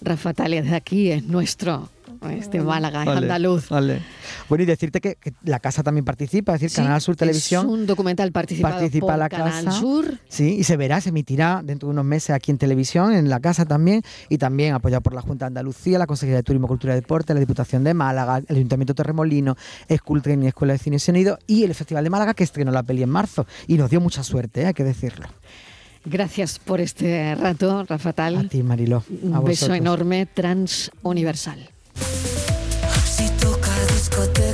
Rafa 0.00 0.34
Talia 0.34 0.62
de 0.62 0.74
aquí 0.74 1.10
es 1.10 1.24
nuestro, 1.24 1.88
es 2.30 2.50
de 2.50 2.60
Málaga, 2.60 3.02
es 3.02 3.08
andaluz. 3.08 3.68
vale. 3.68 4.02
Bueno, 4.48 4.64
y 4.64 4.66
decirte 4.66 5.00
que, 5.00 5.16
que 5.16 5.32
la 5.44 5.60
casa 5.60 5.82
también 5.82 6.04
participa, 6.04 6.54
es 6.54 6.60
decir, 6.60 6.76
Sí, 6.76 6.82
Canal 6.82 7.00
Sur 7.00 7.16
Televisión. 7.16 7.66
Es 7.66 7.72
un 7.72 7.86
documental 7.86 8.32
participado 8.32 8.74
participa 8.74 9.06
por 9.06 9.18
la 9.18 9.28
Canal 9.28 9.64
casa. 9.64 9.78
Sur. 9.78 10.18
Sí, 10.28 10.56
y 10.58 10.64
se 10.64 10.76
verá, 10.76 11.00
se 11.00 11.10
emitirá 11.10 11.62
dentro 11.64 11.88
de 11.88 11.92
unos 11.92 12.04
meses 12.04 12.30
aquí 12.30 12.50
en 12.50 12.58
televisión, 12.58 13.12
en 13.12 13.28
la 13.28 13.40
casa 13.40 13.64
también, 13.64 14.02
y 14.28 14.38
también 14.38 14.74
apoyado 14.74 15.02
por 15.02 15.14
la 15.14 15.22
Junta 15.22 15.46
de 15.46 15.48
Andalucía, 15.48 15.98
la 15.98 16.06
Consejería 16.06 16.36
de 16.36 16.42
Turismo, 16.42 16.68
Cultura 16.68 16.94
y 16.94 16.96
Deporte, 16.96 17.34
la 17.34 17.40
Diputación 17.40 17.84
de 17.84 17.94
Málaga, 17.94 18.38
el 18.38 18.56
Ayuntamiento 18.56 18.92
de 18.92 18.96
Torremolino, 18.96 19.56
Escultren 19.88 20.42
y 20.42 20.48
Escuela 20.48 20.72
de 20.74 20.78
Cine 20.78 20.96
y 20.96 21.00
Sonido, 21.00 21.38
y 21.46 21.64
el 21.64 21.74
Festival 21.74 22.04
de 22.04 22.10
Málaga 22.10 22.34
que 22.34 22.44
estrenó 22.44 22.70
la 22.70 22.82
peli 22.82 23.02
en 23.02 23.10
marzo. 23.10 23.46
Y 23.66 23.76
nos 23.76 23.90
dio 23.90 24.00
mucha 24.00 24.22
suerte, 24.22 24.62
¿eh? 24.62 24.66
hay 24.66 24.74
que 24.74 24.84
decirlo. 24.84 25.26
Gracias 26.04 26.58
por 26.58 26.80
este 26.80 27.34
rato, 27.34 27.84
Rafa 27.84 28.12
Tal. 28.12 28.36
A 28.36 28.44
ti, 28.44 28.62
Mariló. 28.62 29.04
Un 29.22 29.44
beso 29.44 29.74
enorme, 29.74 30.26
transuniversal. 30.26 31.68
Si 34.18 34.26
toca 34.26 34.47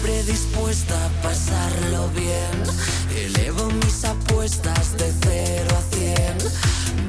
siempre 0.00 0.22
dispuesta 0.24 0.94
a 0.94 1.08
pasarlo 1.22 2.08
bien. 2.14 2.56
Elevo 3.14 3.66
mis 3.84 4.04
apuestas 4.04 4.96
de 4.96 5.12
cero 5.22 5.76
a 5.76 5.94
cien. 5.94 6.38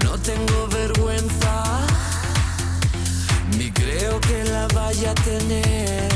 No 0.04 0.18
tengo 0.18 0.68
vergüenza, 0.68 1.64
ni 3.58 3.72
creo 3.72 4.20
que 4.22 4.44
la 4.46 4.68
vaya 4.74 5.12
a 5.12 5.16
tener. 5.16 6.10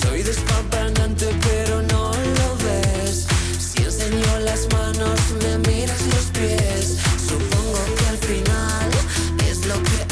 Soy 0.00 0.22
despampanante, 0.22 1.26
pero 1.40 1.82
no 1.82 2.12
lo 2.12 2.56
ves. 2.64 3.26
Si 3.58 3.82
enseño 3.82 4.38
las 4.44 4.68
manos, 4.72 5.20
me 5.42 5.58
miras 5.70 6.02
los 6.14 6.26
pies. 6.38 6.98
Supongo 7.28 7.80
que 7.96 8.06
al 8.08 8.18
final 8.18 8.90
es 9.50 9.66
lo 9.66 9.82
que 9.82 10.11